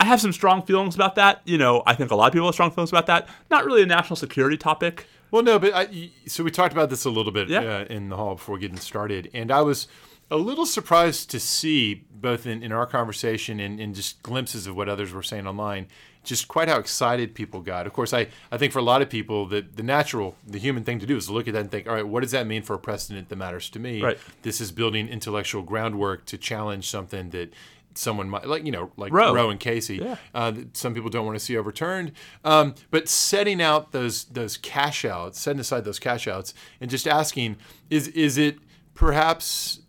[0.00, 1.42] I have some strong feelings about that.
[1.44, 3.28] You know, I think a lot of people have strong feelings about that.
[3.50, 5.06] Not really a national security topic.
[5.30, 7.60] Well, no, but I, so we talked about this a little bit yeah.
[7.60, 9.86] uh, in the hall before getting started, and I was
[10.30, 14.76] a little surprised to see both in, in our conversation and, and just glimpses of
[14.76, 15.86] what others were saying online
[16.28, 17.86] just quite how excited people got.
[17.86, 20.84] Of course, I, I think for a lot of people, the, the natural, the human
[20.84, 22.62] thing to do is look at that and think, all right, what does that mean
[22.62, 24.02] for a precedent that matters to me?
[24.02, 24.18] Right.
[24.42, 27.52] This is building intellectual groundwork to challenge something that
[27.98, 29.96] someone might like you know like Roe, Roe and Casey.
[29.96, 30.16] Yeah.
[30.34, 32.12] Uh, some people don't want to see overturned.
[32.44, 37.06] Um, but setting out those those cash outs, setting aside those cash outs, and just
[37.06, 37.56] asking
[37.90, 38.58] is is it
[38.94, 39.80] perhaps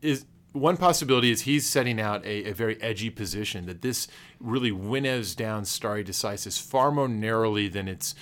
[0.00, 4.08] is one possibility is he's setting out a, a, very edgy position that this
[4.40, 8.14] really winnows down stare decisis far more narrowly than it's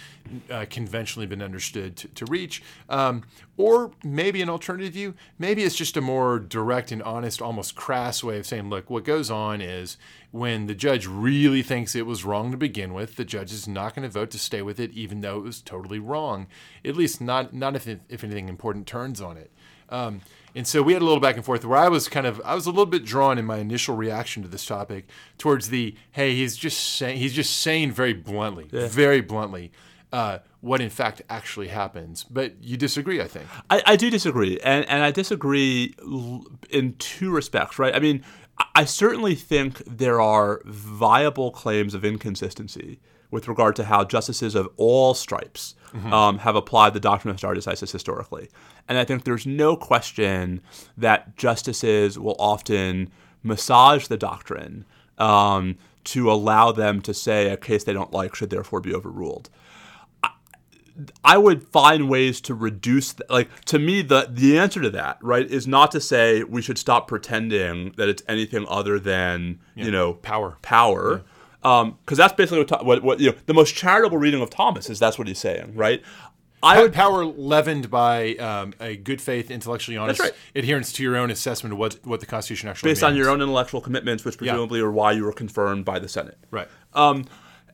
[0.51, 2.63] uh, conventionally been understood to, to reach.
[2.89, 3.23] Um,
[3.57, 8.25] or maybe an alternative view, maybe it's just a more direct and honest, almost crass
[8.25, 9.97] way of saying, look, what goes on is
[10.33, 13.95] when the judge really thinks it was wrong to begin with, the judge is not
[13.95, 16.49] going to vote to stay with it, even though it was totally wrong.
[16.85, 19.53] At least not, not if, if anything important turns on it.
[19.89, 20.23] Um,
[20.57, 22.55] And so we had a little back and forth where I was kind of I
[22.55, 25.07] was a little bit drawn in my initial reaction to this topic
[25.39, 29.71] towards the hey he's just saying he's just saying very bluntly very bluntly
[30.13, 32.25] uh, what in fact actually happens.
[32.25, 33.47] But you disagree, I think.
[33.69, 35.95] I, I do disagree, and and I disagree
[36.71, 37.95] in two respects, right?
[37.95, 38.25] I mean,
[38.59, 43.01] I- I certainly think there are viable claims of inconsistency
[43.31, 45.75] with regard to how justices of all stripes
[46.13, 48.51] um, have applied the doctrine of stare decisis historically,
[48.87, 50.61] and I think there's no question
[50.97, 53.11] that justices will often
[53.43, 54.85] massage the doctrine
[55.19, 59.49] um, to allow them to say a case they don't like should therefore be overruled.
[61.23, 65.19] I would find ways to reduce, th- like to me, the the answer to that,
[65.21, 69.91] right, is not to say we should stop pretending that it's anything other than you
[69.91, 70.57] know Power.
[70.63, 71.23] power,
[71.63, 73.37] because that's basically what, what what you know.
[73.47, 76.03] The most charitable reading of Thomas is that's what he's saying, right?
[76.63, 80.33] I would power leavened by um, a good faith, intellectually honest right.
[80.55, 83.41] adherence to your own assessment of what what the Constitution actually based on your own
[83.41, 86.39] intellectual commitments, which presumably are why you were confirmed by the Senate.
[86.51, 86.69] right.
[86.95, 87.27] Um,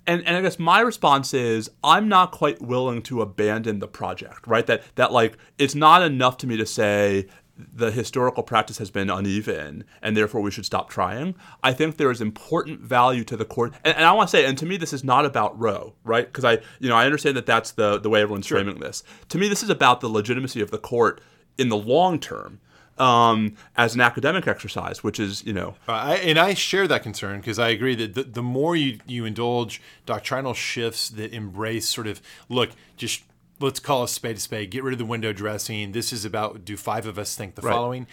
[0.05, 4.47] and, and I guess my response is I'm not quite willing to abandon the project,
[4.47, 4.67] right?
[4.67, 7.29] That that like it's not enough to me to say
[7.73, 11.35] the historical practice has been uneven and therefore we should stop trying.
[11.63, 14.45] I think there is important value to the court, and, and I want to say,
[14.45, 16.27] and to me, this is not about Roe, right?
[16.27, 19.03] Because I, you know, I understand that that's the the way everyone's framing this.
[19.29, 21.21] To me, this is about the legitimacy of the court
[21.59, 22.61] in the long term
[22.99, 27.03] um, as an academic exercise, which is, you know, Uh, I, and I share that
[27.03, 31.89] concern because I agree that the, the more you, you indulge doctrinal shifts that embrace
[31.89, 33.23] sort of, look, just
[33.63, 35.93] let's call a spade a spade, get rid of the window dressing.
[35.93, 38.07] This is about do five of us think the following?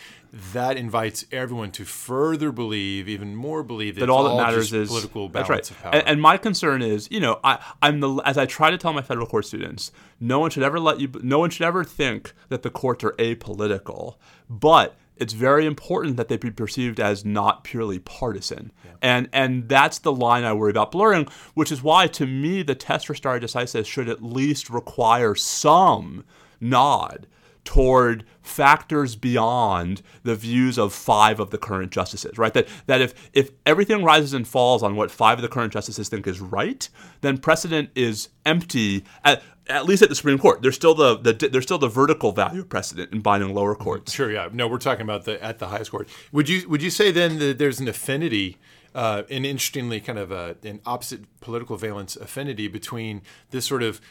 [0.53, 4.71] That invites everyone to further believe, even more believe that, that it's all that matters
[4.71, 5.71] is political balance right.
[5.71, 5.95] of power.
[5.95, 8.93] And, and my concern is, you know, I, I'm the as I try to tell
[8.93, 12.33] my federal court students, no one should ever let you, no one should ever think
[12.49, 14.15] that the courts are apolitical,
[14.49, 19.99] but it's very important that they be perceived as not purely partisan, and and that's
[19.99, 21.27] the line I worry about blurring.
[21.53, 26.23] Which is why, to me, the test for stare decisis should at least require some
[26.59, 27.27] nod
[27.69, 32.51] toward factors beyond the views of five of the current justices, right?
[32.51, 36.09] That that if if everything rises and falls on what five of the current justices
[36.09, 36.89] think is right,
[37.21, 39.03] then precedent is empty.
[39.23, 42.31] At, at least at the Supreme Court, there's still the, the there's still the vertical
[42.31, 44.13] value of precedent in binding lower courts.
[44.13, 44.49] Sure, yeah.
[44.51, 46.09] No, we're talking about the at the highest court.
[46.31, 48.57] Would you would you say then that there's an affinity,
[48.95, 54.01] uh, an interestingly kind of a, an opposite political valence affinity between this sort of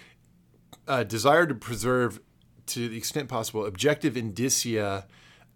[0.87, 2.21] uh, desire to preserve,
[2.69, 5.07] to the extent possible, objective indicia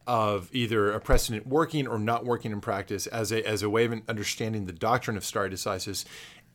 [0.06, 3.84] of either a precedent working or not working in practice as a as a way
[3.84, 6.04] of understanding the doctrine of stare decisis,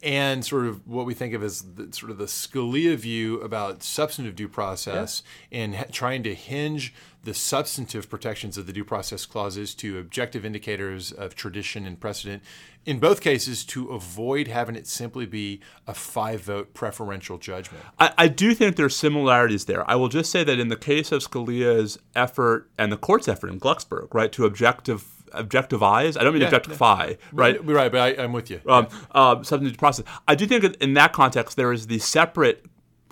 [0.04, 3.82] and sort of what we think of as the, sort of the Scalia view about
[3.82, 6.94] substantive due process and ha- trying to hinge
[7.24, 12.44] the substantive protections of the due process clauses to objective indicators of tradition and precedent.
[12.86, 17.84] In both cases, to avoid having it simply be a five vote preferential judgment.
[18.00, 19.90] I, I do think there's similarities there.
[19.90, 23.50] I will just say that in the case of Scalia's effort and the court's effort
[23.50, 26.20] in Glucksberg, right, to objective objectivize.
[26.20, 27.64] I don't mean objectify, right?
[27.64, 28.62] Right, but I, I'm with you.
[28.68, 30.06] um, uh, substantive process.
[30.28, 32.66] I do think that in that context there is the separate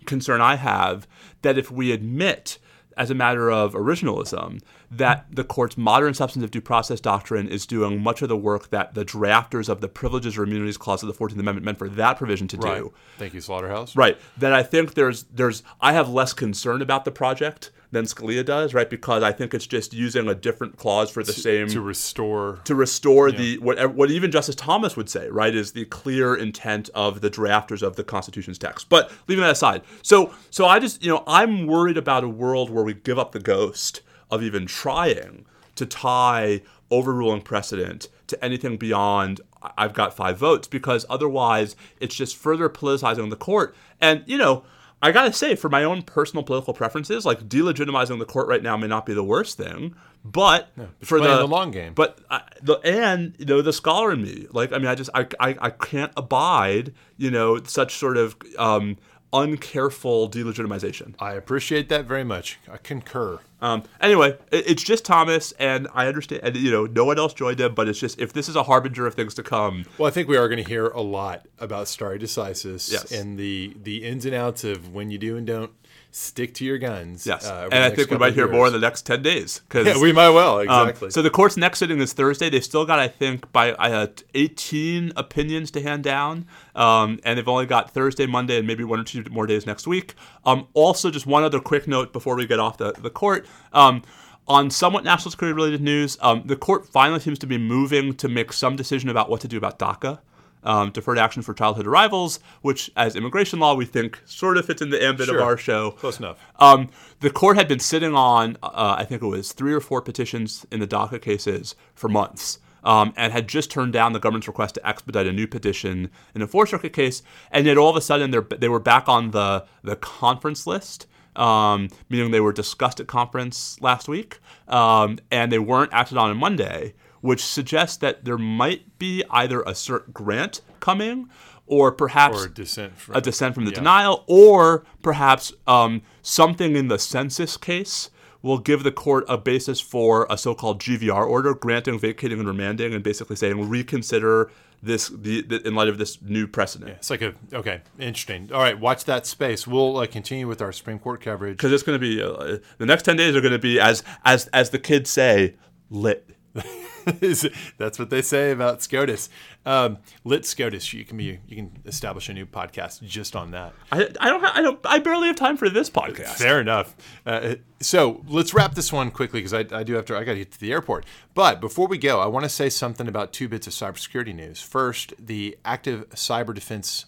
[0.06, 1.08] concern I have
[1.42, 2.58] that if we admit,
[2.98, 8.02] as a matter of originalism, that the court's modern substantive due process doctrine is doing
[8.02, 11.14] much of the work that the drafters of the Privileges or Immunities Clause of the
[11.14, 12.78] Fourteenth Amendment meant for that provision to right.
[12.78, 12.94] do.
[13.18, 13.96] Thank you, Slaughterhouse.
[13.96, 14.18] Right.
[14.38, 18.74] Then I think there's there's I have less concern about the project than Scalia does,
[18.74, 18.90] right?
[18.90, 22.60] Because I think it's just using a different clause for the same To restore.
[22.66, 26.90] to restore the what what even Justice Thomas would say, right, is the clear intent
[26.94, 28.90] of the drafters of the Constitution's text.
[28.90, 32.70] But leaving that aside, so so I just you know I'm worried about a world
[32.70, 38.76] where we give up the ghost of even trying to tie overruling precedent to anything
[38.78, 39.40] beyond
[39.78, 43.74] I've got five votes because otherwise it's just further politicizing the court.
[44.02, 44.64] And you know.
[45.02, 48.78] I gotta say, for my own personal political preferences, like delegitimizing the court right now
[48.78, 50.70] may not be the worst thing, but
[51.02, 51.94] for the, the long game.
[51.94, 55.10] But I, the and you know the scholar in me, like I mean, I just
[55.14, 58.98] I I, I can't abide you know such sort of um,
[59.34, 61.14] uncareful delegitimization.
[61.20, 62.60] I appreciate that very much.
[62.72, 63.40] I concur.
[63.62, 66.42] Um, anyway, it, it's just Thomas, and I understand.
[66.44, 68.64] And, you know, no one else joined him, but it's just if this is a
[68.64, 69.86] harbinger of things to come.
[69.98, 73.12] Well, I think we are going to hear a lot about stare decisis Yes.
[73.12, 75.72] and the the ins and outs of when you do and don't
[76.16, 77.28] stick to your guns.
[77.28, 79.62] Yes, uh, and I think we might hear more in the next ten days.
[79.70, 81.12] Cause, Yeah, we might well Um, exactly.
[81.12, 82.50] so the court's next sitting is Thursday.
[82.50, 87.48] They've still got, I think, by uh, 18 opinions to hand down, um, and they've
[87.48, 90.16] only got Thursday, Monday, and maybe one or two more days next week.
[90.46, 93.46] Um, also, just one other quick note before we get off the, the court.
[93.74, 94.02] Um,
[94.48, 98.28] on somewhat national security related news, um, the court finally seems to be moving to
[98.30, 100.20] make some decision about what to do about DACA.
[100.66, 104.82] Um, deferred action for childhood arrivals, which, as immigration law, we think sort of fits
[104.82, 105.38] in the ambit Sure.
[105.38, 105.92] of our show.
[105.92, 106.38] Close enough.
[106.60, 106.90] Um,
[107.20, 110.66] the court had been sitting on, uh, I think it was three or four petitions
[110.72, 114.74] in the DACA cases for months, um, and had just turned down the government's request
[114.76, 118.02] to expedite a new petition in a Fourth Circuit case, and yet all of a
[118.02, 121.06] sudden they're, were back on the the conference list.
[121.36, 124.40] Um, meaning they were discussed at conference last week,
[124.70, 126.94] um, and they weren't acted on on Monday,
[127.26, 131.28] which suggests that there might be either a cert grant coming,
[131.66, 133.78] or perhaps Or dissent from a dissent from the Yeah.
[133.78, 138.12] denial, or perhaps um, something in the census case
[138.44, 142.94] will give the court a basis for a so-called GVR order, granting, vacating, and remanding,
[142.94, 144.52] and basically saying reconsider
[144.84, 146.92] this the, the, in light of this new precedent.
[146.92, 148.52] It's like a okay, interesting.
[148.54, 149.66] All right, watch that space.
[149.66, 151.58] We'll uh, continue with our Supreme Court coverage.
[151.58, 154.04] Because it's going to be uh, the next ten days are going to be as
[154.24, 155.56] as as the kids say
[155.90, 156.30] lit.
[157.78, 159.30] That's what they say about SCOTUS.
[159.66, 160.94] Um, lit SCOTUS.
[160.94, 163.74] You can be you can establish a new podcast just on that.
[163.92, 166.38] I, I don't ha- I don't I barely have time for this podcast.
[166.38, 166.96] Fair enough.
[167.26, 170.18] Uh, so let's wrap this one quickly because I, I do have to.
[170.18, 171.06] I got to get to the airport.
[171.34, 174.62] But before we go, I want to say something about two bits of cybersecurity news.
[174.62, 177.06] First, the Active Cyber Defense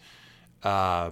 [0.64, 1.12] uh,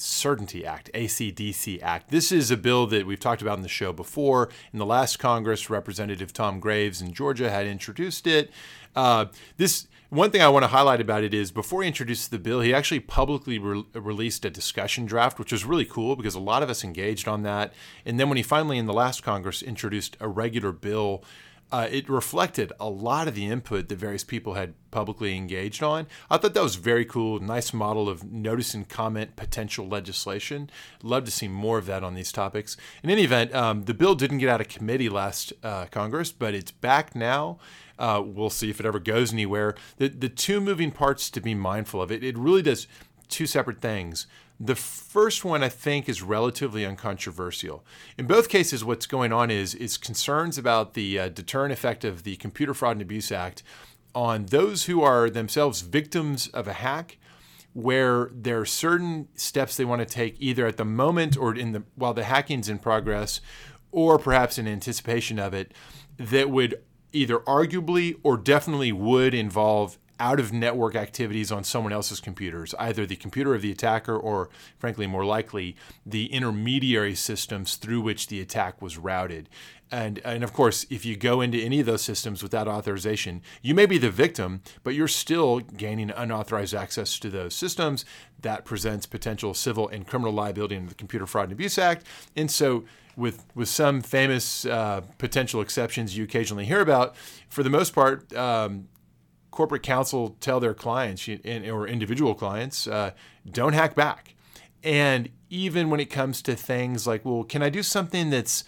[0.00, 2.10] Certainty Act, ACDC Act.
[2.10, 4.48] This is a bill that we've talked about in the show before.
[4.72, 8.50] In the last Congress, Representative Tom Graves in Georgia had introduced it.
[8.94, 9.26] Uh,
[9.56, 12.60] this one thing I want to highlight about it is before he introduced the bill,
[12.60, 16.62] he actually publicly re- released a discussion draft, which was really cool because a lot
[16.62, 17.74] of us engaged on that.
[18.06, 21.22] And then when he finally, in the last Congress, introduced a regular bill,
[21.70, 26.06] uh, it reflected a lot of the input that various people had publicly engaged on.
[26.30, 27.40] I thought that was very cool.
[27.40, 30.70] Nice model of notice and comment potential legislation.
[31.02, 32.76] Love to see more of that on these topics.
[33.02, 36.54] In any event, um, the bill didn't get out of committee last uh, Congress, but
[36.54, 37.58] it's back now.
[37.98, 39.74] Uh, we'll see if it ever goes anywhere.
[39.96, 42.22] The the two moving parts to be mindful of it.
[42.22, 42.86] It really does
[43.28, 44.26] two separate things.
[44.60, 47.84] The first one I think is relatively uncontroversial.
[48.16, 52.24] In both cases, what's going on is is concerns about the uh, deterrent effect of
[52.24, 53.62] the Computer Fraud and Abuse Act
[54.14, 57.18] on those who are themselves victims of a hack
[57.72, 61.70] where there are certain steps they want to take either at the moment or in
[61.70, 63.40] the while the hacking's in progress
[63.92, 65.72] or perhaps in anticipation of it
[66.16, 66.82] that would
[67.12, 73.06] either arguably or definitely would involve out of network activities on someone else's computers, either
[73.06, 74.48] the computer of the attacker or,
[74.78, 79.48] frankly, more likely, the intermediary systems through which the attack was routed.
[79.90, 83.74] And, and of course, if you go into any of those systems without authorization, you
[83.74, 88.04] may be the victim, but you're still gaining unauthorized access to those systems.
[88.40, 92.06] That presents potential civil and criminal liability under the Computer Fraud and Abuse Act.
[92.36, 92.84] And so,
[93.16, 97.16] with with some famous uh, potential exceptions you occasionally hear about,
[97.48, 98.86] for the most part, um,
[99.58, 103.10] corporate counsel tell their clients or individual clients, uh,
[103.50, 104.36] don't hack back.
[104.84, 108.62] And even when it comes to things like, well, can I do something that's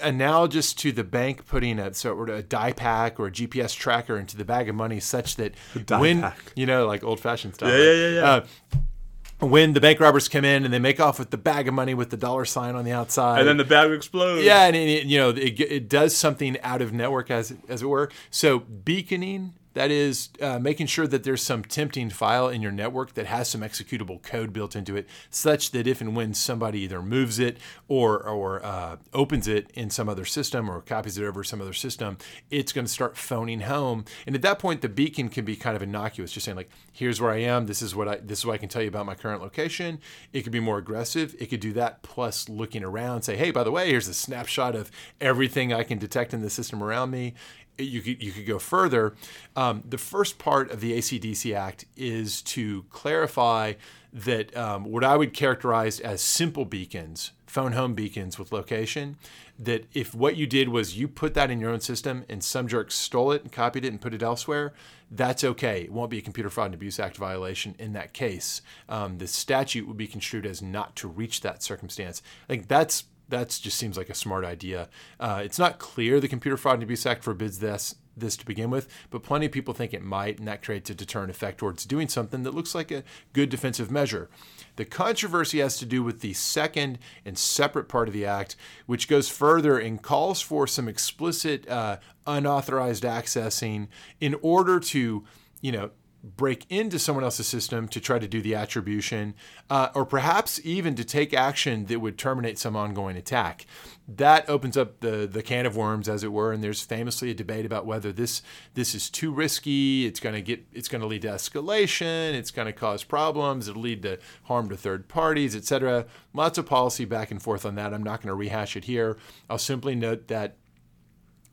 [0.00, 4.16] analogous to the bank putting a sort of a die pack or a GPS tracker
[4.16, 5.52] into the bag of money, such that
[6.00, 6.38] when pack.
[6.56, 7.68] you know, like old fashioned stuff.
[7.68, 7.84] Yeah, right?
[7.84, 8.24] yeah, yeah, yeah.
[8.24, 11.74] Uh, when the bank robbers come in and they make off with the bag of
[11.74, 14.46] money with the dollar sign on the outside, And then the bag explodes.
[14.46, 17.86] yeah, and it, you know it, it does something out of network as as it
[17.86, 18.08] were.
[18.30, 23.14] So beaconing, that is uh, making sure that there's some tempting file in your network
[23.14, 27.02] that has some executable code built into it, such that if and when somebody either
[27.02, 27.58] moves it
[27.88, 31.72] or or uh, opens it in some other system or copies it over some other
[31.72, 32.18] system,
[32.50, 34.04] it's going to start phoning home.
[34.26, 37.20] And at that point, the beacon can be kind of innocuous, just saying like, "Here's
[37.20, 37.66] where I am.
[37.66, 40.00] This is what I this is what I can tell you about my current location."
[40.32, 41.34] It could be more aggressive.
[41.38, 44.74] It could do that plus looking around, say, "Hey, by the way, here's a snapshot
[44.74, 47.34] of everything I can detect in the system around me."
[47.78, 49.14] You could you could go further.
[49.56, 53.74] Um, the first part of the ACDC Act is to clarify
[54.12, 59.16] that um, what I would characterize as simple beacons, phone home beacons with location,
[59.58, 62.68] that if what you did was you put that in your own system and some
[62.68, 64.74] jerk stole it and copied it and put it elsewhere,
[65.10, 65.82] that's okay.
[65.82, 68.60] It won't be a Computer Fraud and Abuse Act violation in that case.
[68.88, 72.22] Um, the statute would be construed as not to reach that circumstance.
[72.44, 74.88] I think that's that just seems like a smart idea.
[75.18, 78.68] Uh, it's not clear the Computer Fraud and Abuse Act forbids this this to begin
[78.68, 81.86] with, but plenty of people think it might, and that creates a deterrent effect towards
[81.86, 84.28] doing something that looks like a good defensive measure.
[84.76, 88.54] The controversy has to do with the second and separate part of the act,
[88.84, 93.88] which goes further and calls for some explicit uh, unauthorized accessing
[94.20, 95.24] in order to,
[95.62, 95.90] you know,
[96.22, 99.34] break into someone else's system to try to do the attribution,
[99.68, 103.66] uh, or perhaps even to take action that would terminate some ongoing attack.
[104.06, 106.52] That opens up the the can of worms, as it were.
[106.52, 108.42] And there's famously a debate about whether this
[108.74, 110.06] this is too risky.
[110.06, 112.34] It's going to get it's going to lead to escalation.
[112.34, 113.68] It's going to cause problems.
[113.68, 116.06] It'll lead to harm to third parties, etc.
[116.34, 117.92] Lots of policy back and forth on that.
[117.92, 119.18] I'm not going to rehash it here.
[119.50, 120.56] I'll simply note that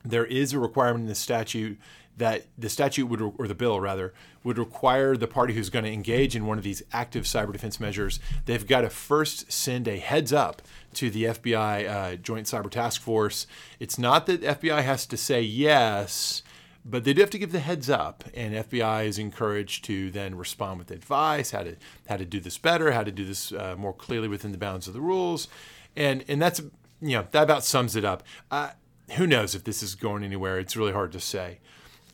[0.04, 1.78] there is a requirement in the statute
[2.20, 4.12] that the statute would, or the bill rather,
[4.44, 7.80] would require the party who's going to engage in one of these active cyber defense
[7.80, 10.60] measures, they've got to first send a heads up
[10.92, 13.46] to the FBI uh, Joint Cyber Task Force.
[13.78, 16.42] It's not that FBI has to say yes,
[16.84, 20.34] but they do have to give the heads up, and FBI is encouraged to then
[20.34, 23.76] respond with advice how to how to do this better, how to do this uh,
[23.78, 25.48] more clearly within the bounds of the rules,
[25.96, 26.60] and and that's
[27.00, 28.22] you know that about sums it up.
[28.50, 28.70] Uh,
[29.12, 30.58] who knows if this is going anywhere?
[30.58, 31.60] It's really hard to say.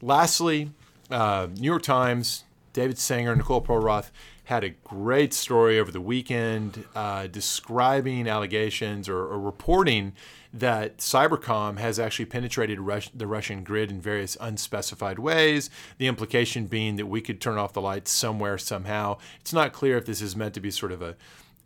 [0.03, 0.71] Lastly,
[1.11, 4.11] uh, New York Times, David Sanger, Nicole Perlroth
[4.45, 10.13] had a great story over the weekend uh, describing allegations or, or, reporting
[10.55, 12.79] that Cybercom has actually penetrated
[13.13, 15.69] the Russian grid in various unspecified ways.
[15.99, 19.19] The implication being that we could turn off the lights somewhere, somehow.
[19.41, 21.17] It's not clear if this is meant to be sort of a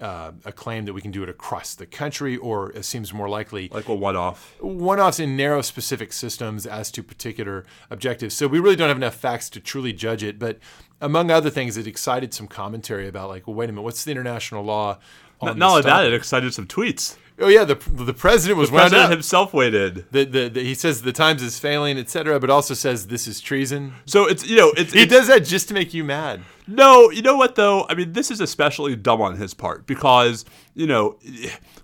[0.00, 3.28] uh, a claim that we can do it across the country, or it seems more
[3.28, 4.56] likely like a one-off.
[4.60, 8.34] One-offs in narrow, specific systems as to particular objectives.
[8.34, 10.38] So we really don't have enough facts to truly judge it.
[10.38, 10.58] But
[11.00, 14.10] among other things, it excited some commentary about like, well, wait a minute, what's the
[14.10, 14.98] international law?
[15.42, 17.16] Not, not only that, it excited some tweets.
[17.40, 20.04] Oh yeah, the the president was the president himself waited.
[20.10, 23.40] The, the, the, he says the Times is failing, etc., but also says this is
[23.40, 23.94] treason.
[24.04, 26.42] So it's you know it's he it's, does that just to make you mad.
[26.66, 27.86] No, you know what though?
[27.88, 31.18] I mean, this is especially dumb on his part because you know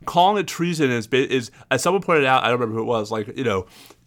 [0.05, 2.45] calling it treason is is as someone pointed out.
[2.45, 3.11] I don't remember who it was.
[3.11, 3.67] Like you know,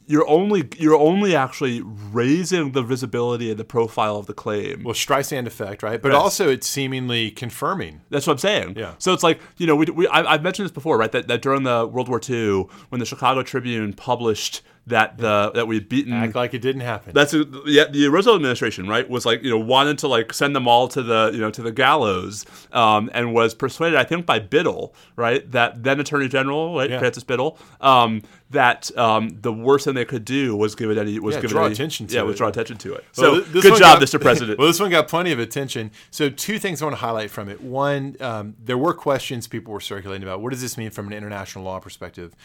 [0.09, 4.83] you're only you're only actually raising the visibility and the profile of the claim.
[4.83, 6.01] Well, Streisand effect, right?
[6.01, 6.19] But yes.
[6.19, 8.01] also it's seemingly confirming.
[8.09, 8.73] That's what I'm saying.
[8.75, 8.95] Yeah.
[8.97, 11.11] So it's like you know we, we I, have mentioned this before, right?
[11.11, 15.67] That that during the World War II, when the Chicago Tribune published that the that
[15.67, 17.13] we had beaten act like it didn't happen.
[17.13, 17.85] That's a, yeah.
[17.85, 21.01] The Roosevelt administration, right, was like you know wanted to like send them all to
[21.01, 25.49] the you know to the gallows, um, and was persuaded, I think, by Biddle, right,
[25.51, 26.99] that then Attorney General, right, yeah.
[26.99, 31.19] Francis Biddle, um, that um, the worst thing they could do was give it any
[31.19, 32.25] was yeah, give draw any, attention to yeah, it.
[32.25, 33.05] was draw attention to it.
[33.17, 34.19] Well, so good job, got, Mr.
[34.19, 34.57] President.
[34.59, 35.91] well, this one got plenty of attention.
[36.11, 37.61] So two things I want to highlight from it.
[37.61, 41.13] One, um, there were questions people were circulating about what does this mean from an
[41.13, 42.35] international law perspective.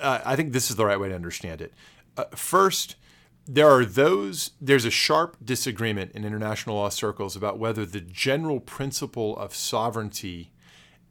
[0.00, 1.72] Uh, I think this is the right way to understand it.
[2.16, 2.96] Uh, first,
[3.46, 8.60] there are those, there's a sharp disagreement in international law circles about whether the general
[8.60, 10.52] principle of sovereignty,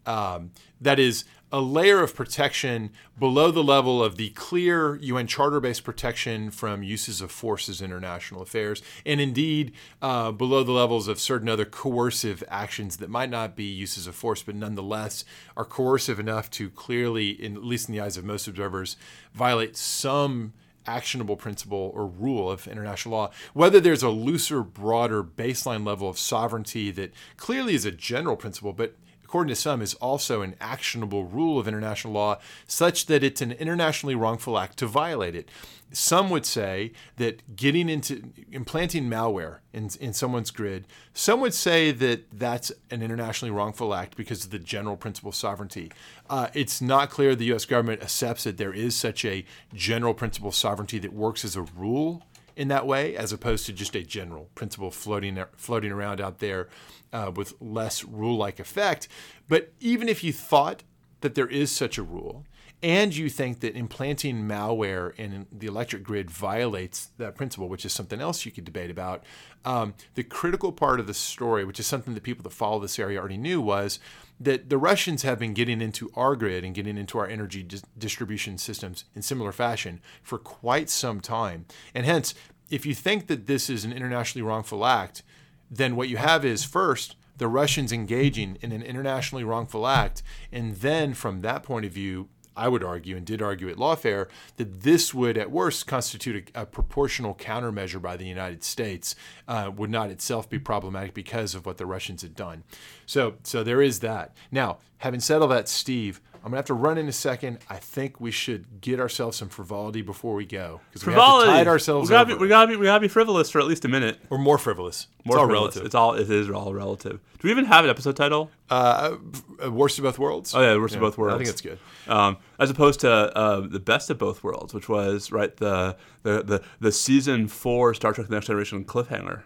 [0.10, 0.52] um,
[0.82, 5.84] that is, a layer of protection below the level of the clear UN Charter based
[5.84, 11.20] protection from uses of forces in international affairs, and indeed uh, below the levels of
[11.20, 15.26] certain other coercive actions that might not be uses of force, but nonetheless
[15.58, 18.96] are coercive enough to clearly, in, at least in the eyes of most observers,
[19.34, 20.54] violate some
[20.86, 26.18] actionable principle or rule of international law, whether there's a looser, broader baseline level of
[26.18, 28.96] sovereignty that clearly is a general principle, but
[29.30, 33.52] according to some, is also an actionable rule of international law, such that it's an
[33.52, 35.48] internationally wrongful act to violate it.
[35.92, 41.92] Some would say that getting into implanting malware in, in someone's grid, some would say
[41.92, 45.92] that that's an internationally wrongful act because of the general principle of sovereignty.
[46.28, 47.66] Uh, it's not clear the U.S.
[47.66, 51.62] government accepts that there is such a general principle of sovereignty that works as a
[51.62, 52.24] rule
[52.60, 56.68] in that way, as opposed to just a general principle floating floating around out there
[57.14, 59.08] uh, with less rule-like effect.
[59.48, 60.84] But even if you thought
[61.22, 62.46] that there is such a rule,
[62.84, 67.94] and you think that implanting malware in the electric grid violates that principle, which is
[67.94, 69.24] something else you could debate about,
[69.64, 73.00] um, the critical part of the story, which is something that people that follow this
[73.00, 74.00] area already knew, was
[74.40, 77.84] that the Russians have been getting into our grid and getting into our energy dis-
[77.98, 81.66] distribution systems in similar fashion for quite some time.
[81.94, 82.34] And hence,
[82.70, 85.24] if you think that this is an internationally wrongful act,
[85.70, 90.22] then what you have is first the Russians engaging in an internationally wrongful act,
[90.52, 92.28] and then from that point of view,
[92.60, 96.62] I would argue and did argue at lawfare that this would at worst constitute a,
[96.62, 99.16] a proportional countermeasure by the United States,
[99.48, 102.64] uh, would not itself be problematic because of what the Russians had done.
[103.06, 104.36] So, so there is that.
[104.52, 107.60] Now, having said all that, Steve, I'm gonna have to run in a second.
[107.70, 111.46] I think we should get ourselves some frivolity before we go because we have to
[111.46, 112.10] tide ourselves.
[112.10, 114.20] We gotta, be, we gotta be we gotta be frivolous for at least a minute,
[114.32, 115.06] or more frivolous.
[115.26, 115.76] More it's all frivolous.
[115.76, 115.86] relative.
[115.86, 117.20] It's all it is all relative.
[117.38, 118.50] Do we even have an episode title?
[118.68, 119.18] Uh,
[119.64, 120.56] uh worst of both worlds.
[120.56, 121.36] Oh yeah, worst yeah, of both worlds.
[121.36, 121.78] I think it's good.
[122.08, 126.42] Um, as opposed to uh, the best of both worlds, which was right the the
[126.42, 129.44] the, the season four Star Trek: The Next Generation cliffhanger.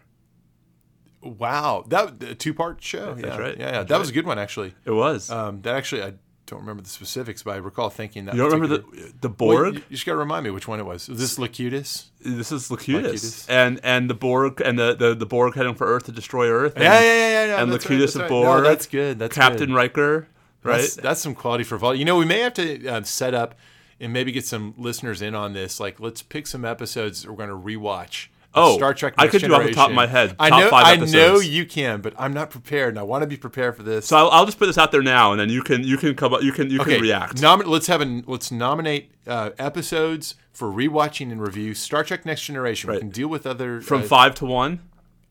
[1.21, 3.13] Wow, that a two part show.
[3.13, 3.37] That's yeah.
[3.37, 3.57] right.
[3.57, 3.71] Yeah, yeah.
[3.71, 3.99] That's that right.
[3.99, 4.73] was a good one actually.
[4.85, 5.29] It was.
[5.29, 6.13] Um, that actually I
[6.53, 8.35] don't remember the specifics, but I recall thinking that.
[8.35, 9.73] you don't remember the the Well, Borg?
[9.75, 11.09] you, you just got to remind me which one it was.
[11.09, 12.09] Was this Locutus?
[12.21, 13.03] this is Locutus.
[13.03, 13.49] Locutus.
[13.49, 16.75] and and the Borg and the, the, the Borg heading for Earth to destroy Earth.
[16.75, 17.61] And, Yeah, yeah, yeah, yeah.
[17.61, 18.29] and Locutus right, of that's right.
[18.29, 18.63] Borg.
[18.63, 19.19] No, that's good.
[19.19, 19.75] That's Captain good.
[19.75, 20.27] Riker.
[20.63, 20.77] Right.
[20.79, 21.93] That's, that's some quality for vol.
[21.93, 23.55] You know, we may have to uh, set up
[23.99, 25.79] and maybe get some listeners in on this.
[25.79, 28.27] Like, let's pick some episodes we're going to rewatch.
[28.55, 29.15] Oh, Star Trek.
[29.17, 30.69] I Next could do off the top of my head, I know.
[30.69, 33.75] five I know you can, but I'm not prepared, and I want to be prepared
[33.75, 34.05] for this.
[34.05, 36.13] so I'll, I'll just put this out there now, and then you can you can
[36.15, 37.37] come up, you can you okay, can react.
[37.37, 41.73] Nomin- let's have a let's nominate uh, episodes for rewatching and review.
[41.73, 42.91] Star Trek Next Generation.
[42.91, 44.81] We can deal with other From uh, five to one.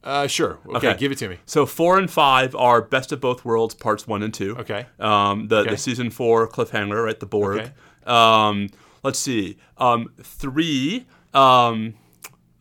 [0.05, 0.59] Uh, sure.
[0.67, 0.99] Okay, Okay.
[0.99, 1.39] give it to me.
[1.47, 4.57] So four and five are Best of Both Worlds parts one and two.
[4.57, 4.87] Okay.
[4.99, 5.71] Um, the Okay.
[5.71, 7.21] the season four cliffhanger, right?
[7.21, 7.59] The Borg.
[7.61, 7.71] Okay.
[8.05, 8.69] Um,
[9.05, 9.59] let's see.
[9.79, 11.07] Um, three.
[11.33, 11.95] Um,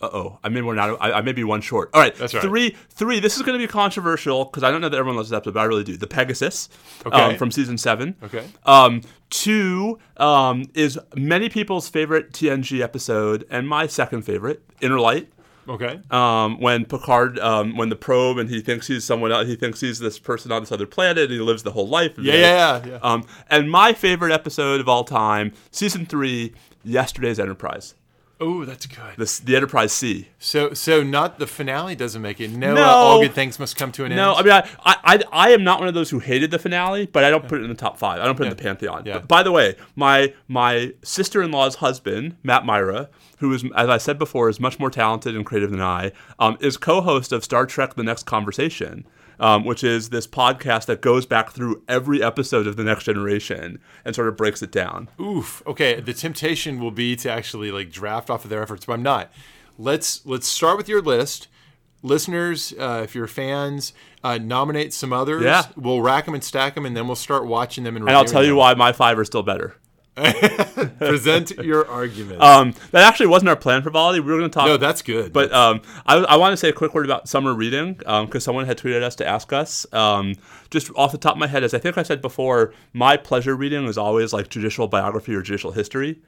[0.02, 0.98] uh oh, I may one out.
[1.02, 1.90] I, I may be one short.
[1.94, 2.44] All right, That's right.
[2.44, 3.20] Three, three.
[3.20, 5.54] This is going to be controversial because I don't know that everyone loves this episode,
[5.54, 5.98] but I really do.
[5.98, 6.70] The Pegasus,
[7.06, 7.18] Okay.
[7.22, 8.16] um, from season seven.
[8.24, 8.44] Okay.
[8.66, 15.30] Um, two um, is many people's favorite TNG episode and my second favorite, Inner Light
[15.70, 16.00] Okay.
[16.10, 19.80] um, when Picard, um, when the probe, and he thinks he's someone else, he thinks
[19.80, 22.18] he's this person on this other planet, and he lives the whole life.
[22.18, 22.42] Yeah, yeah,
[22.84, 23.00] yeah, yeah.
[23.04, 27.94] Um, and my favorite episode of all time, season three, yesterday's Enterprise,
[28.42, 29.16] oh, that's good.
[29.18, 30.28] the the Enterprise C.
[30.40, 32.52] So, so not the finale doesn't make it.
[32.52, 32.84] No, No.
[32.84, 34.18] uh, all good things must come to an end.
[34.18, 36.60] No, I mean, I, I, I, I am not one of those who hated the
[36.60, 38.20] finale, but I don't put it in the top five.
[38.20, 39.04] I don't put it in the pantheon.
[39.06, 39.14] Yeah.
[39.20, 43.88] But by the way, my my sister in law's husband, Matt Mira, who is, as
[43.90, 47.44] I said before, is much more talented and creative than I, um, is co-host of
[47.44, 49.06] Star Trek: The Next Conversation.
[49.42, 53.80] Um, which is this podcast that goes back through every episode of the Next Generation
[54.06, 55.10] and sort of breaks it down.
[55.20, 55.64] Oof.
[55.66, 56.00] Okay.
[56.00, 59.32] The temptation will be to actually like draft off of their efforts, but I'm not.
[59.80, 61.48] Let's let's start with your list.
[62.04, 65.44] Listeners, uh, if you're fans, uh, nominate some others.
[65.44, 65.64] Yeah.
[65.76, 68.08] We'll rack them and stack them, and then we'll start watching them and.
[68.08, 69.76] And I'll tell you why my five are still better.
[70.98, 72.42] Present your argument.
[72.42, 74.20] Um, that actually wasn't our plan for Volley.
[74.20, 74.68] We were going to talk.
[74.68, 75.32] no, that's good.
[75.32, 78.66] But um, I, I want to say a quick word about summer reading because someone
[78.66, 79.86] had tweeted us to ask us.
[79.94, 80.36] Um,
[80.70, 83.56] just off the top of my head, as I think I said before, my pleasure
[83.56, 86.22] reading is always like judicial biography or judicial history.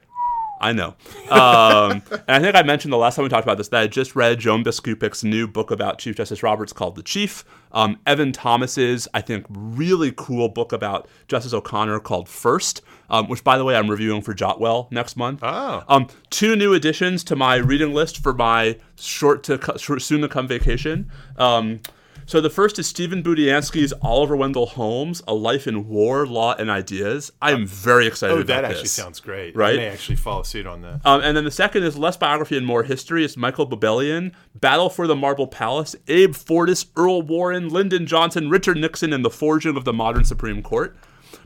[0.64, 0.96] I know.
[1.30, 3.88] Um, and I think I mentioned the last time we talked about this that I
[3.88, 7.44] just read Joan Biskupic's new book about Chief Justice Roberts called The Chief.
[7.74, 13.44] Um, Evan Thomas's, I think, really cool book about Justice O'Connor called First, um, which,
[13.44, 15.40] by the way, I'm reviewing for Jotwell next month.
[15.44, 15.84] Oh.
[15.88, 20.22] Um, two new additions to my reading list for my short to co- short, soon
[20.22, 21.12] to come vacation.
[21.38, 21.82] Um,
[22.26, 26.70] so the first is Stephen Budiansky's Oliver Wendell Holmes: A Life in War, Law, and
[26.70, 27.32] Ideas.
[27.42, 28.34] I am very excited.
[28.34, 28.94] oh, about that actually this.
[28.94, 29.56] sounds great.
[29.56, 29.74] Right?
[29.74, 31.02] I may actually follow suit on that.
[31.06, 33.26] Um, and then the second is less biography and more history.
[33.26, 38.78] It's Michael Bobelian, Battle for the Marble Palace, Abe Fortas, Earl Warren, Lyndon Johnson, Richard
[38.78, 40.96] Nixon, and the forging of the modern Supreme Court.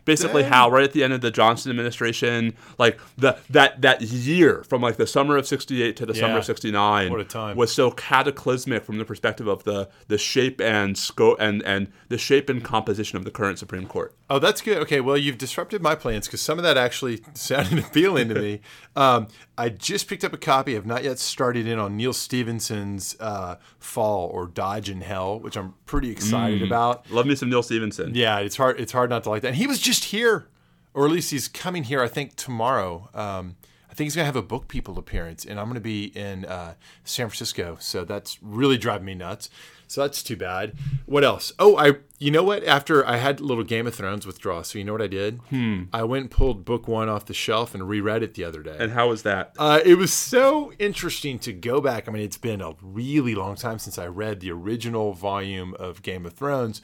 [0.08, 0.52] Basically, Dang.
[0.52, 4.82] how right at the end of the Johnson administration, like the that that year from
[4.82, 7.58] like the summer of '68 to the summer of '69, What a time.
[7.58, 12.18] was so cataclysmic from the perspective of the the shape and scope and and the
[12.18, 14.16] shape and composition of the current Supreme Court.
[14.30, 14.78] Oh, that's good.
[14.80, 18.62] Okay, well, you've disrupted my plans because some of that actually sounded appealing to me.
[18.98, 19.28] Um,
[19.60, 20.76] I just picked up a copy.
[20.76, 25.56] I've not yet started in on Neal Stephenson's uh, Fall or Dodge in Hell, which
[25.56, 27.10] I'm pretty excited about.
[27.10, 28.14] Love me some Neal Stephenson.
[28.14, 28.80] Yeah, it's hard.
[28.80, 29.50] It's hard not to like that.
[29.50, 30.48] And he was just here,
[30.94, 32.02] or at least he's coming here.
[32.02, 33.10] I think tomorrow.
[33.14, 33.56] Um,
[33.90, 36.76] I think he's gonna have a book people appearance, and I'm gonna be in uh,
[37.04, 37.78] San Francisco.
[37.80, 39.50] So that's really driving me nuts.
[39.88, 40.74] So that's too bad.
[41.06, 41.54] What else?
[41.60, 41.94] Oh, I.
[42.20, 42.64] You know what?
[42.64, 45.38] After I had a little Game of Thrones withdrawal, so you know what I did?
[45.50, 45.84] Hmm.
[45.94, 48.76] I went and pulled book one off the shelf and reread it the other day.
[48.78, 49.54] And how was that?
[49.58, 52.08] Uh, it was so interesting to go back.
[52.08, 56.02] I mean, it's been a really long time since I read the original volume of
[56.02, 56.82] Game of Thrones.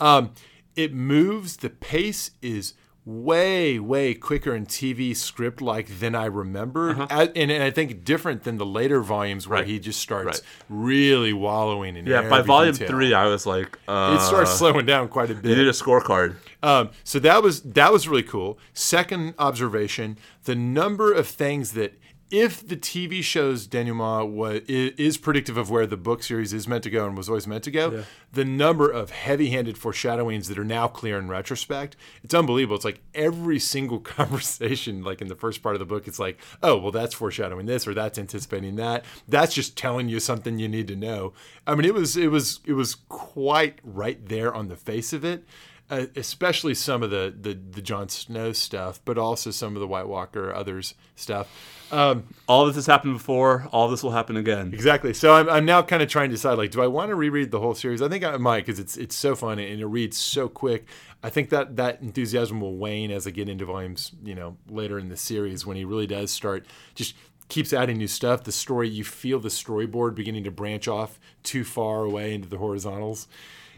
[0.00, 0.32] Um,
[0.76, 2.74] it moves, the pace is
[3.06, 6.98] way, way quicker in TV script like than I remembered.
[6.98, 9.62] A- and, and I think different than the later volumes where Uh-huh.
[9.62, 9.68] Right.
[9.70, 10.40] he just starts Right.
[10.68, 12.88] really wallowing in Yeah, by volume detail.
[12.88, 15.48] three, I was like, uh, It starts slowing down quite a bit.
[15.50, 16.34] You need a scorecard.
[16.64, 18.58] Um, so that was that was really cool.
[18.74, 21.94] Second observation: the number of things that,
[22.30, 26.66] if the TV show's denouement was is, is predictive of where the book series is
[26.66, 27.90] meant to go and was always meant to go,
[28.32, 32.76] the number of heavy-handed foreshadowings that are now clear in retrospect, it's unbelievable.
[32.76, 36.38] It's like every single conversation, like in the first part of the book, it's like,
[36.62, 39.04] oh, well, that's foreshadowing this or that's anticipating that.
[39.28, 41.32] That's just telling you something you need to know.
[41.66, 45.24] I mean, it was it was it was quite right there on the face of
[45.24, 45.44] it.
[45.88, 49.86] Uh, especially some of the, the the Jon Snow stuff, but also some of the
[49.86, 51.48] White Walker others stuff.
[51.92, 53.68] Um, all this has happened before.
[53.70, 54.72] All this will happen again.
[54.74, 55.14] Exactly.
[55.14, 57.52] So I'm, I'm now kind of trying to decide like, do I want to reread
[57.52, 58.02] the whole series?
[58.02, 60.86] I think I might because it's it's so fun and it reads so quick.
[61.22, 64.98] I think that that enthusiasm will wane as I get into volumes, you know, later
[64.98, 67.14] in the series when he really does start just
[67.48, 68.42] keeps adding new stuff.
[68.42, 72.58] The story you feel the storyboard beginning to branch off too far away into the
[72.58, 73.28] horizontals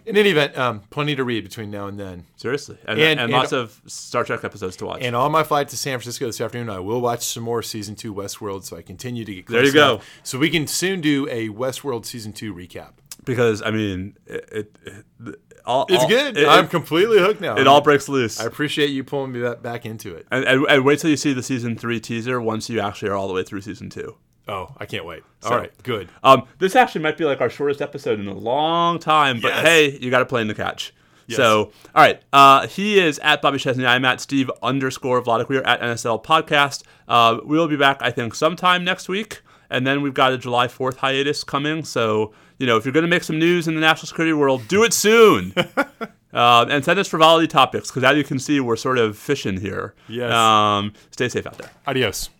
[0.08, 2.24] in any event, um, plenty to read between now and then.
[2.36, 5.02] Seriously, and, and, and lots of Star Trek episodes to watch.
[5.02, 7.94] And on my flight to San Francisco this afternoon, I will watch some more season
[7.94, 9.46] two Westworld, so I continue to get.
[9.46, 10.00] There you go.
[10.22, 12.92] So we can soon do a Westworld season two recap.
[13.24, 15.36] Because I mean, it, it, it
[15.66, 16.36] all, it's all, good.
[16.38, 17.58] It, I'm completely hooked now.
[17.58, 18.40] It all breaks loose.
[18.40, 20.26] I appreciate you pulling me back into it.
[20.30, 23.14] And, and, and wait till you see the season three teaser once you actually are
[23.14, 24.16] all the way through season two.
[24.48, 25.22] Oh, I can't wait.
[25.40, 26.08] So, all right, good.
[26.24, 29.66] Um, this actually might be like our shortest episode in a long time, but yes.
[29.66, 30.94] hey, you got to play in the catch.
[31.26, 31.36] Yes.
[31.36, 32.22] So, all right.
[32.32, 33.84] Uh, he is at Bobby Chesney.
[33.84, 35.50] I'm at Steve underscore Vladeck.
[35.50, 36.84] We are at NSL Podcast.
[37.06, 39.42] Uh, we'll be back, I think, sometime next week.
[39.68, 41.84] And then we've got a July 4th hiatus coming.
[41.84, 44.66] So, you know, if you're going to make some news in the national security world,
[44.68, 45.52] do it soon.
[46.32, 49.60] uh, and send us frivolity topics because, as you can see, we're sort of fishing
[49.60, 49.94] here.
[50.08, 50.32] Yes.
[50.32, 51.70] Um, stay safe out there.
[51.86, 52.30] Adios.